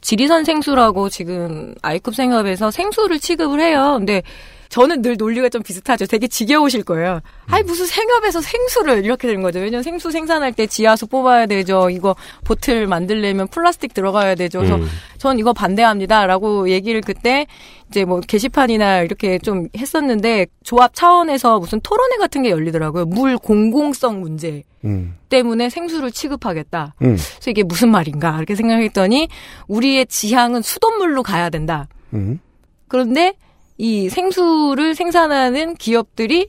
[0.00, 3.94] 지리산 생수라고 지금 아이컵 생협에서 생수를 취급을 해요.
[3.98, 4.22] 근데
[4.72, 6.06] 저는 늘 논리가 좀 비슷하죠.
[6.06, 7.20] 되게 지겨우실 거예요.
[7.46, 9.58] 아니 무슨 생협에서 생수를 이렇게 되는 거죠.
[9.58, 11.90] 왜냐면 생수 생산할 때 지하수 뽑아야 되죠.
[11.90, 14.60] 이거 보틀 만들려면 플라스틱 들어가야 되죠.
[14.60, 14.88] 그래서 음.
[15.18, 17.46] 전 이거 반대합니다라고 얘기를 그때
[17.90, 23.04] 이제 뭐 게시판이나 이렇게 좀 했었는데 조합 차원에서 무슨 토론회 같은 게 열리더라고요.
[23.04, 25.18] 물 공공성 문제 음.
[25.28, 26.94] 때문에 생수를 취급하겠다.
[27.02, 27.16] 음.
[27.16, 29.28] 그래서 이게 무슨 말인가 이렇게 생각했더니
[29.68, 31.88] 우리의 지향은 수돗물로 가야 된다.
[32.14, 32.40] 음.
[32.88, 33.34] 그런데
[33.82, 36.46] 이 생수를 생산하는 기업들이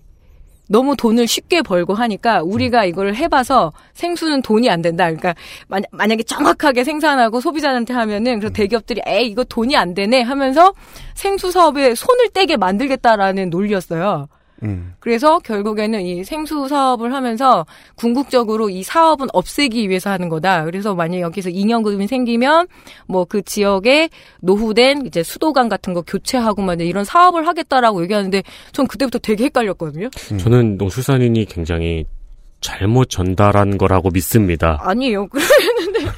[0.69, 5.05] 너무 돈을 쉽게 벌고 하니까 우리가 이걸 해봐서 생수는 돈이 안 된다.
[5.05, 5.33] 그러니까
[5.67, 10.73] 만- 만약에 정확하게 생산하고 소비자한테 하면은 그래서 대기업들이 에이 이거 돈이 안 되네 하면서
[11.15, 14.27] 생수 사업에 손을 떼게 만들겠다라는 논리였어요.
[14.63, 14.93] 음.
[14.99, 20.63] 그래서 결국에는 이 생수 사업을 하면서 궁극적으로 이 사업은 없애기 위해서 하는 거다.
[20.63, 22.67] 그래서 만약 여기서 잉여금이 생기면
[23.07, 24.09] 뭐 그 지역에
[24.41, 30.09] 노후된 이제 수도관 같은 거 교체하고 막 이런 사업을 하겠다라고 얘기하는데 전 그때부터 되게 헷갈렸거든요.
[30.39, 32.05] 저는 농수산인이 굉장히
[32.61, 34.77] 잘못 전달한 거라고 믿습니다.
[34.81, 35.27] 아니에요.
[35.33, 36.11] 그랬는데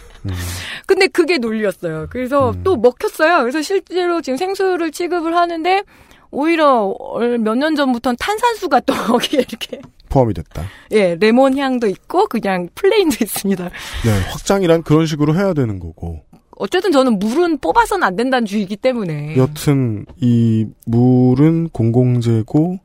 [0.86, 2.08] 근데 그게 논리였어요.
[2.10, 3.40] 그래서 또 먹혔어요.
[3.40, 5.84] 그래서 실제로 지금 생수를 취급을 하는데
[6.32, 6.94] 오히려
[7.40, 10.64] 몇 년 전부터는 탄산수가 또 거기에 이렇게 포함이 됐다.
[10.92, 13.64] 예 레몬 향도 있고 그냥 plain도 있습니다.
[13.64, 16.22] 네, 확장이란 그런 식으로 해야 되는 거고.
[16.58, 22.80] 어쨌든 저는 물은 뽑아서는 안 된다는 주의이기 때문에 여튼 이 물은 공공재고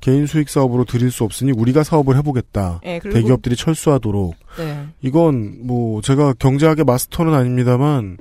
[0.00, 2.80] 개인 수익 사업으로 드릴 수 없으니 우리가 사업을 해보겠다.
[2.84, 4.34] 예, 그리고 대기업들이 철수하도록.
[4.58, 4.86] 네.
[5.02, 8.16] 이건 뭐 제가 경제학의 마스터는 아닙니다만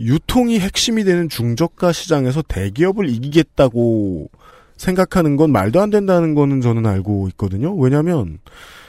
[0.00, 4.30] 유통이 핵심이 되는 중저가 시장에서 대기업을 이기겠다고
[4.76, 7.74] 생각하는 건 말도 안 된다는 거는 저는 알고 있거든요.
[7.76, 8.38] 왜냐하면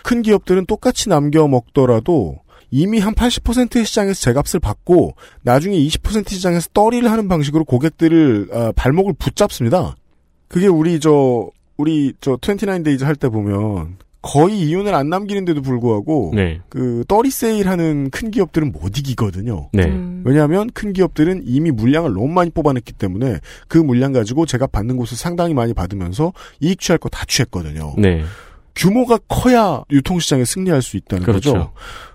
[0.03, 2.39] 큰 기업들은 똑같이 남겨 먹더라도
[2.71, 9.13] 이미 한 80%의 시장에서 제값을 받고 나중에 20% 시장에서 떨이를 하는 방식으로 고객들을 아, 발목을
[9.13, 9.95] 붙잡습니다.
[10.47, 16.31] 그게 우리 저 우리 저 29 days 할 때 보면 거의 이윤을 안 남기는데도 불구하고
[16.33, 16.61] 네.
[16.69, 19.69] 그 떨이 세일하는 큰 기업들은 못 이기거든요.
[19.73, 19.83] 네.
[19.83, 20.23] 음.
[20.25, 25.17] 왜냐하면 큰 기업들은 이미 물량을 너무 많이 뽑아냈기 때문에 그 물량 가지고 제값 받는 것을
[25.17, 27.93] 상당히 많이 받으면서 이익 취할 거 다 취했거든요.
[27.97, 28.23] 네.
[28.75, 31.53] 규모가 커야 유통시장에 승리할 수 있다는 그렇죠.
[31.53, 31.71] 거죠.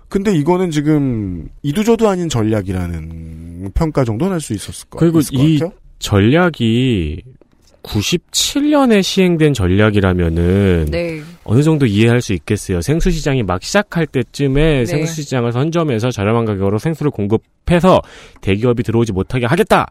[0.09, 5.59] 근데 이거는 지금 이두저도 아닌 전략이라는 평가 정도는 할 수 있었을 것 그리고 있을 것이
[5.59, 5.77] 같아요.
[5.99, 7.21] 전략이
[7.83, 11.21] 97년에 시행된 전략이라면은 네.
[11.43, 12.81] 어느 정도 이해할 수 있겠어요.
[12.81, 14.85] 생수 시장이 막 시작할 때쯤에 네.
[14.85, 18.01] 생수 시장을 선점해서 저렴한 가격으로 생수를 공급해서
[18.41, 19.87] 대기업이 들어오지 못하게 하겠다.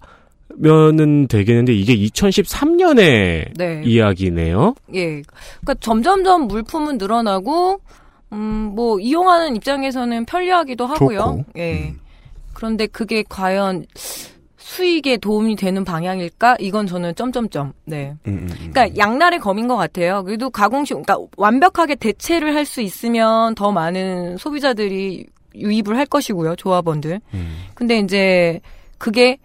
[0.57, 3.83] 면은 되겠는데 이게 2013년의 네.
[3.85, 4.75] 이야기네요.
[4.95, 5.23] 예.
[5.61, 7.81] 그러니까 점점점 물품은 늘어나고
[8.33, 11.19] 음, 뭐 이용하는 입장에서는 편리하기도 하고요.
[11.19, 11.45] 좋고.
[11.57, 11.89] 예.
[11.89, 12.01] 음.
[12.53, 13.87] 그런데 그게 과연
[14.73, 16.59] 수익에 도움이 되는 방향일까?
[16.61, 17.73] 이건 저는 점점점.
[17.87, 18.15] 네.
[18.27, 18.71] 음, 음, 음.
[18.71, 20.23] 그러니까 양날의 검인 것 같아요.
[20.25, 26.57] 그래도 가공식, 그러니까 완벽하게 대체를 할 수 있으면 더 많은 소비자들이 유입을 할 것이고요.
[26.57, 27.19] 조합원들.
[27.33, 27.57] 음.
[27.75, 28.61] 근데 이제
[28.99, 29.39] 그게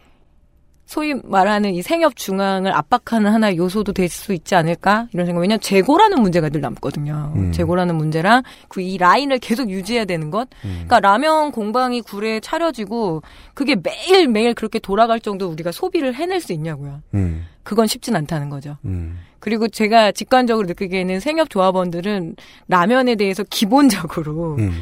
[0.94, 5.42] 소위 말하는 이 생협 중앙을 압박하는 하나의 요소도 될 수 있지 않을까 이런 생각.
[5.42, 7.34] 왜냐면 재고라는 문제가 늘 남거든요.
[7.36, 7.52] 음.
[7.52, 10.48] 재고라는 문제랑 그 이 라인을 계속 유지해야 되는 것.
[10.66, 10.84] 음.
[10.86, 13.24] 그러니까 라면 공방이 굴에 차려지고
[13.56, 17.02] 그게 매일 매일 그렇게 돌아갈 정도 우리가 소비를 해낼 수 있냐고요.
[17.16, 18.78] 음, 그건 쉽진 않다는 거죠.
[18.86, 19.18] 음.
[19.40, 22.36] 그리고 제가 직관적으로 느끼기에는 생협 조합원들은
[22.68, 24.74] 라면에 대해서 기본적으로 음.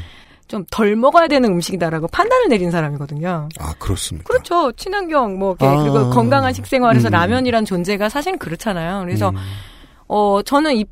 [0.52, 3.49] 좀 덜 먹어야 되는 음식이다라고 판단을 내린 사람이거든요.
[3.60, 4.28] 아 그렇습니까?
[4.28, 4.72] 그렇죠.
[4.74, 5.82] 친환경 뭐 이렇게 아.
[5.82, 7.12] 그리고 건강한 식생활에서 음.
[7.12, 8.99] 라면이란 존재가 사실 그렇잖아요.
[9.06, 9.36] 그래서 음.
[10.08, 10.86] 어 저는 이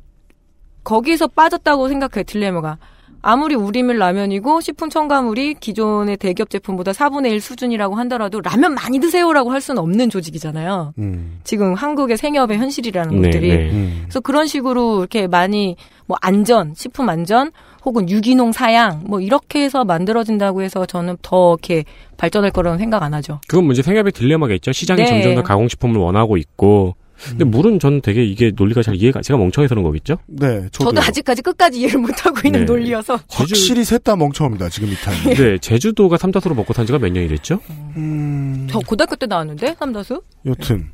[0.82, 2.24] 거기서 빠졌다고 생각해요.
[2.24, 2.78] 딜레마가.
[3.22, 9.52] 아무리 우리밀 라면이고 식품 첨가물이 기존의 대기업 제품보다 4분의 1 수준이라고 하더라도 라면 많이 드세요라고
[9.52, 10.94] 할 수는 없는 조직이잖아요.
[10.98, 11.40] 음.
[11.44, 13.48] 지금 한국의 생협의 현실이라는 네, 것들이.
[13.48, 13.70] 네.
[13.72, 13.98] 음.
[14.04, 17.50] 그래서 그런 식으로 이렇게 많이 뭐 안전, 식품 안전
[17.84, 21.84] 혹은 유기농 사양 뭐 이렇게 해서 만들어진다고 해서 저는 더 이렇게
[22.16, 23.40] 발전할 거라는 생각 안 하죠.
[23.48, 24.72] 그건 문제 생협의 딜레마가 있죠.
[24.72, 25.06] 시장이 네.
[25.08, 26.94] 점점 더 가공식품을 원하고 있고.
[27.22, 30.16] 근데 물은 저는 되게 이게 논리가 잘 이해가 제가 멍청해서 그런 거겠죠?
[30.26, 32.64] 네, 저도 저도 아직까지 끝까지 이해를 못하고 있는 네.
[32.64, 33.20] 논리여서.
[33.28, 34.70] 확실히 셋 다 멍청합니다.
[34.70, 35.34] 지금 이 타임.
[35.34, 37.60] 네, 제주도가 삼다수로 먹고 산 지가 몇 년이 됐죠?
[37.96, 40.22] 음, 저 고등학교 때 나왔는데 삼다수?
[40.46, 40.88] 여튼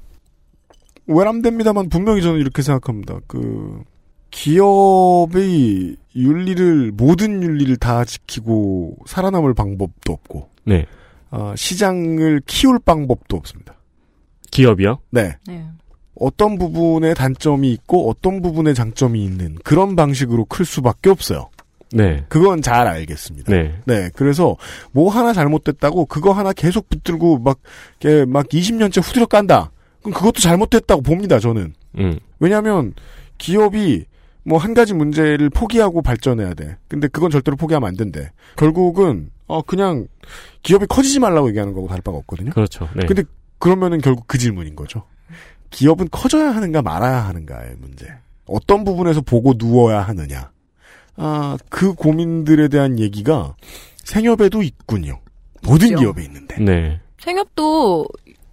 [1.06, 3.18] 외람됩니다만 분명히 저는 이렇게 생각합니다.
[3.28, 3.82] 그
[4.30, 10.86] 기업의 윤리를 모든 윤리를 다 지키고 살아남을 방법도 없고 네.
[11.30, 13.74] 아, 시장을 키울 방법도 없습니다.
[14.50, 14.98] 기업이요?
[15.10, 15.36] 네.
[15.46, 15.66] 네.
[16.18, 21.50] 어떤 부분에 단점이 있고 어떤 부분에 장점이 있는 그런 방식으로 클 수밖에 없어요.
[21.92, 22.24] 네.
[22.28, 23.52] 그건 잘 알겠습니다.
[23.52, 23.74] 네.
[23.84, 24.56] 네, 그래서
[24.92, 27.58] 뭐 하나 잘못됐다고 그거 하나 계속 붙들고 막,
[28.00, 29.70] 이렇게 막 20년째 후드려 깐다.
[30.00, 31.74] 그럼 그것도 잘못됐다고 봅니다, 저는.
[31.98, 32.18] 음.
[32.38, 32.94] 왜냐하면
[33.38, 34.04] 기업이
[34.46, 36.76] 뭐 한 가지 문제를 포기하고 발전해야 돼.
[36.88, 38.30] 근데 그건 절대로 포기하면 안 된대.
[38.56, 40.06] 결국은 어 그냥
[40.62, 42.52] 기업이 커지지 말라고 얘기하는 거고 다를 바가 없거든요.
[42.52, 42.88] 그렇죠.
[42.94, 43.06] 네.
[43.06, 43.24] 근데
[43.58, 45.04] 그러면은 결국 그 질문인 거죠.
[45.70, 48.06] 기업은 커져야 하는가 말아야 하는가의 문제.
[48.46, 50.50] 어떤 부분에서 보고 누워야 하느냐.
[51.16, 53.56] 아, 그 고민들에 대한 얘기가
[54.04, 55.18] 생협에도 있군요.
[55.62, 55.98] 모든 있죠.
[55.98, 56.62] 기업에 있는데.
[56.62, 57.00] 네.
[57.18, 58.06] 생협도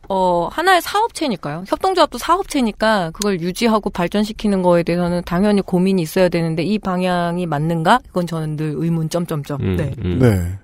[0.09, 1.63] 어 하나의 사업체니까요.
[1.67, 7.99] 협동조합도 사업체니까 그걸 유지하고 발전시키는 거에 대해서는 당연히 고민이 있어야 되는데 이 방향이 맞는가?
[8.07, 9.61] 그건 저는 늘 의문 점점점.
[9.61, 9.95] 음, 네.
[9.99, 10.19] 음.
[10.19, 10.59] 네.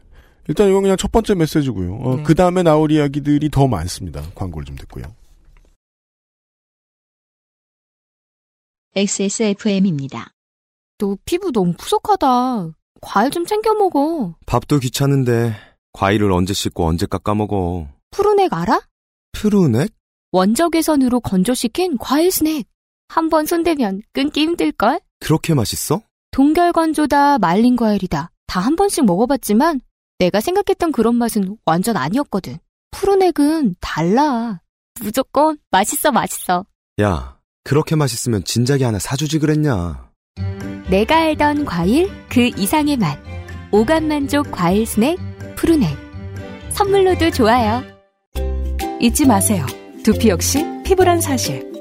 [0.48, 1.96] 일단 이건 그냥 첫 번째 메시지고요.
[1.96, 2.24] 어, 네.
[2.24, 4.22] 그 다음에 나올 이야기들이 더 많습니다.
[4.36, 5.06] 광고를 좀 듣고요.
[8.96, 10.32] XSFM입니다.
[10.98, 12.72] 너 피부 너무 푸석하다.
[13.02, 14.36] 과일 좀 챙겨 먹어.
[14.46, 15.56] 밥도 귀찮은데
[15.94, 17.88] 과일을 언제 씻고 언제 깎아 먹어.
[18.12, 18.82] 푸르넥 알아?
[19.34, 19.92] 푸르넥?
[20.32, 22.66] 원적외선으로 건조시킨 과일 스낵.
[23.08, 25.00] 한 번 손대면 끊기 힘들걸?
[25.20, 26.02] 그렇게 맛있어?
[26.32, 28.30] 동결 건조다 말린 과일이다.
[28.48, 29.82] 다 한 번씩 먹어봤지만
[30.20, 32.58] 내가 생각했던 그런 맛은 완전 아니었거든.
[32.92, 34.60] 푸르넥은 달라.
[35.02, 36.66] 무조건 맛있어 맛있어.
[37.02, 40.10] 야, 그렇게 맛있으면 진작에 하나 사주지 그랬냐.
[40.90, 43.18] 내가 알던 과일 그 이상의 맛.
[43.72, 45.18] 오감 만족 과일 스낵
[45.56, 45.98] 푸르넥.
[46.72, 47.84] 선물로도 좋아요.
[49.02, 49.66] 잊지 마세요.
[50.04, 51.72] 두피 역시 피부란 사실.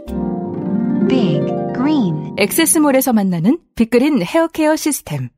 [1.08, 1.40] Big
[1.74, 2.34] Green.
[2.38, 5.28] 엑세스몰에서 만나는 빅그린 헤어케어 시스템.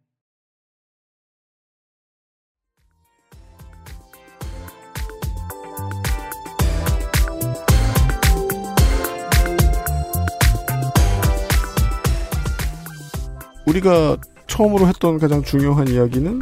[13.66, 14.18] 우리가
[14.48, 16.40] 처음으로 했던 가장 중요한 이야기는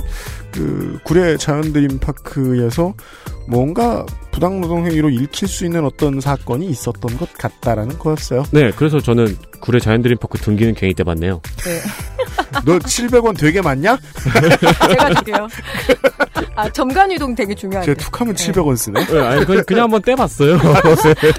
[0.51, 2.95] 그 구례 자연드림 파크에서
[3.49, 8.44] 뭔가 부당노동 행위로 읽힐 수 있는 어떤 사건이 있었던 것 같다라는 거였어요.
[8.51, 11.40] 네, 그래서 저는 구례 자연드림파크 등기는 괜히 떼봤네요.
[11.64, 11.80] 네.
[12.64, 13.99] 너 700원 되게 많냐?
[14.88, 15.49] 제가 줄게요.
[16.55, 17.94] 아, 점간이동 되게 중요한데.
[17.94, 19.07] 제 툭하면 700원 쓰네.
[19.07, 20.59] 네, 아니, 그냥, 그냥 한번 떼봤어요.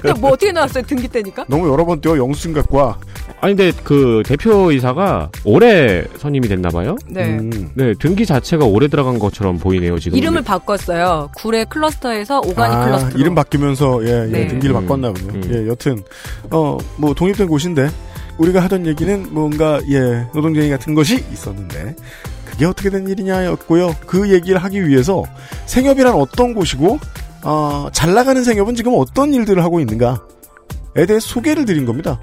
[0.02, 0.84] 근데 뭐 어떻게 나왔어요?
[0.84, 1.44] 등기 때니까?
[1.48, 2.98] 너무 여러 번 뛰어 영수증 갖고 와.
[3.42, 6.96] 아니, 근데 그 대표이사가 올해 선임이 됐나봐요?
[7.08, 7.38] 네.
[7.38, 7.70] 음.
[7.74, 10.18] 네, 등기 자체가 오래 들어간 것처럼 보이네요, 지금.
[10.18, 11.30] 이름을 바꿨어요.
[11.36, 13.18] 구례 클러스터에서 오가닉 아, 클러스터.
[13.18, 14.46] 이름 바뀌면서 예, 예, 네.
[14.48, 15.42] 등기를 음, 바꿨나 보네요.
[15.42, 15.50] 음.
[15.54, 16.02] 예, 여튼
[16.50, 17.88] 어뭐 독립된 곳인데
[18.36, 21.96] 우리가 하던 얘기는 뭔가 예 노동쟁이 같은 것이 있었는데
[22.44, 23.96] 그게 어떻게 된 일이냐였고요.
[24.06, 25.24] 그 얘기를 하기 위해서
[25.66, 26.98] 생협이란 어떤 곳이고
[27.42, 32.20] 어, 잘 나가는 생협은 지금 어떤 일들을 하고 있는가에 대해 소개를 드린 겁니다.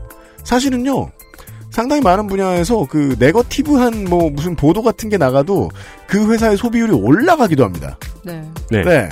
[0.48, 1.12] 사실은요.
[1.70, 5.70] 상당히 많은 분야에서 그 네거티브한 뭐 무슨 보도 같은 게 나가도
[6.08, 8.00] 그 회사의 소비율이 올라가기도 합니다.
[8.24, 8.41] 네.
[8.72, 8.82] 네.
[8.82, 9.10] 네.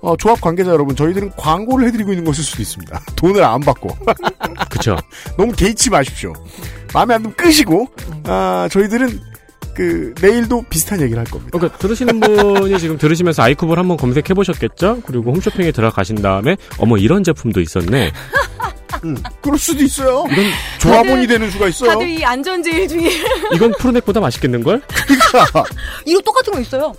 [0.00, 3.00] 어, 조합 관계자 여러분, 저희들은 광고를 해드리고 있는 것일 수도 있습니다.
[3.16, 3.88] 돈을 안 받고.
[4.70, 4.96] 그쵸.
[5.36, 6.32] 너무 개의치 마십시오.
[6.94, 7.88] 마음에 안 들면 끄시고,
[8.24, 9.20] 아, 저희들은
[9.74, 11.56] 그, 내일도 비슷한 얘기를 할 겁니다.
[11.56, 15.02] 그러니까 들으시는 분이 지금 들으시면서 아이쿠브를 한번 검색해 보셨겠죠?
[15.06, 18.12] 그리고 홈쇼핑에 들어가신 다음에 어머 이런 제품도 있었네.
[19.04, 20.24] 음, 그럴 수도 있어요.
[20.30, 20.46] 이런
[20.78, 21.90] 조합원이 되는 수가 있어요.
[21.90, 23.10] 다들 이 안전제일 중에
[23.54, 24.80] 이건 푸르넥보다 맛있겠는 걸?
[25.06, 25.64] 그러니까,
[26.06, 26.94] 이거 똑같은 거 있어요.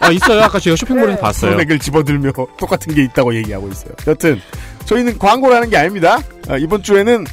[0.00, 0.42] 아 있어요.
[0.42, 1.52] 아까 제가 쇼핑몰에서 봤어요.
[1.52, 3.92] 소맥을 집어들며 똑같은 게 있다고 얘기하고 있어요.
[4.06, 4.40] 여튼,
[4.84, 6.18] 저희는 광고라는 게 아닙니다.
[6.48, 7.24] 아, 이번 주에는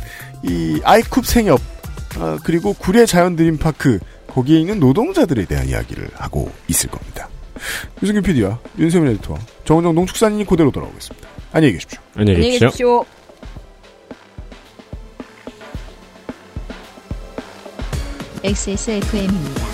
[0.44, 1.60] 이 아이쿱 생협,
[2.20, 7.28] 아, 그리고 구례 자연드림파크, 거기에 있는 노동자들에 대한 이야기를 하고 있을 겁니다.
[8.02, 11.28] 유승규 PD와 윤세민 에디터, 정은정 농축산인이 그대로 돌아오겠습니다.
[11.52, 12.00] 안녕히 계십시오.
[12.16, 12.68] 안녕히 안녕히 계십시오.
[12.70, 13.19] 계십시오.
[18.44, 19.66] XSFM입니다.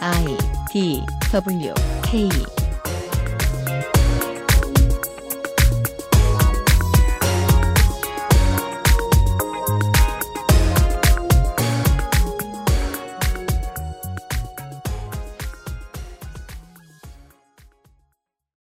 [0.00, 0.36] I
[0.70, 2.28] D W K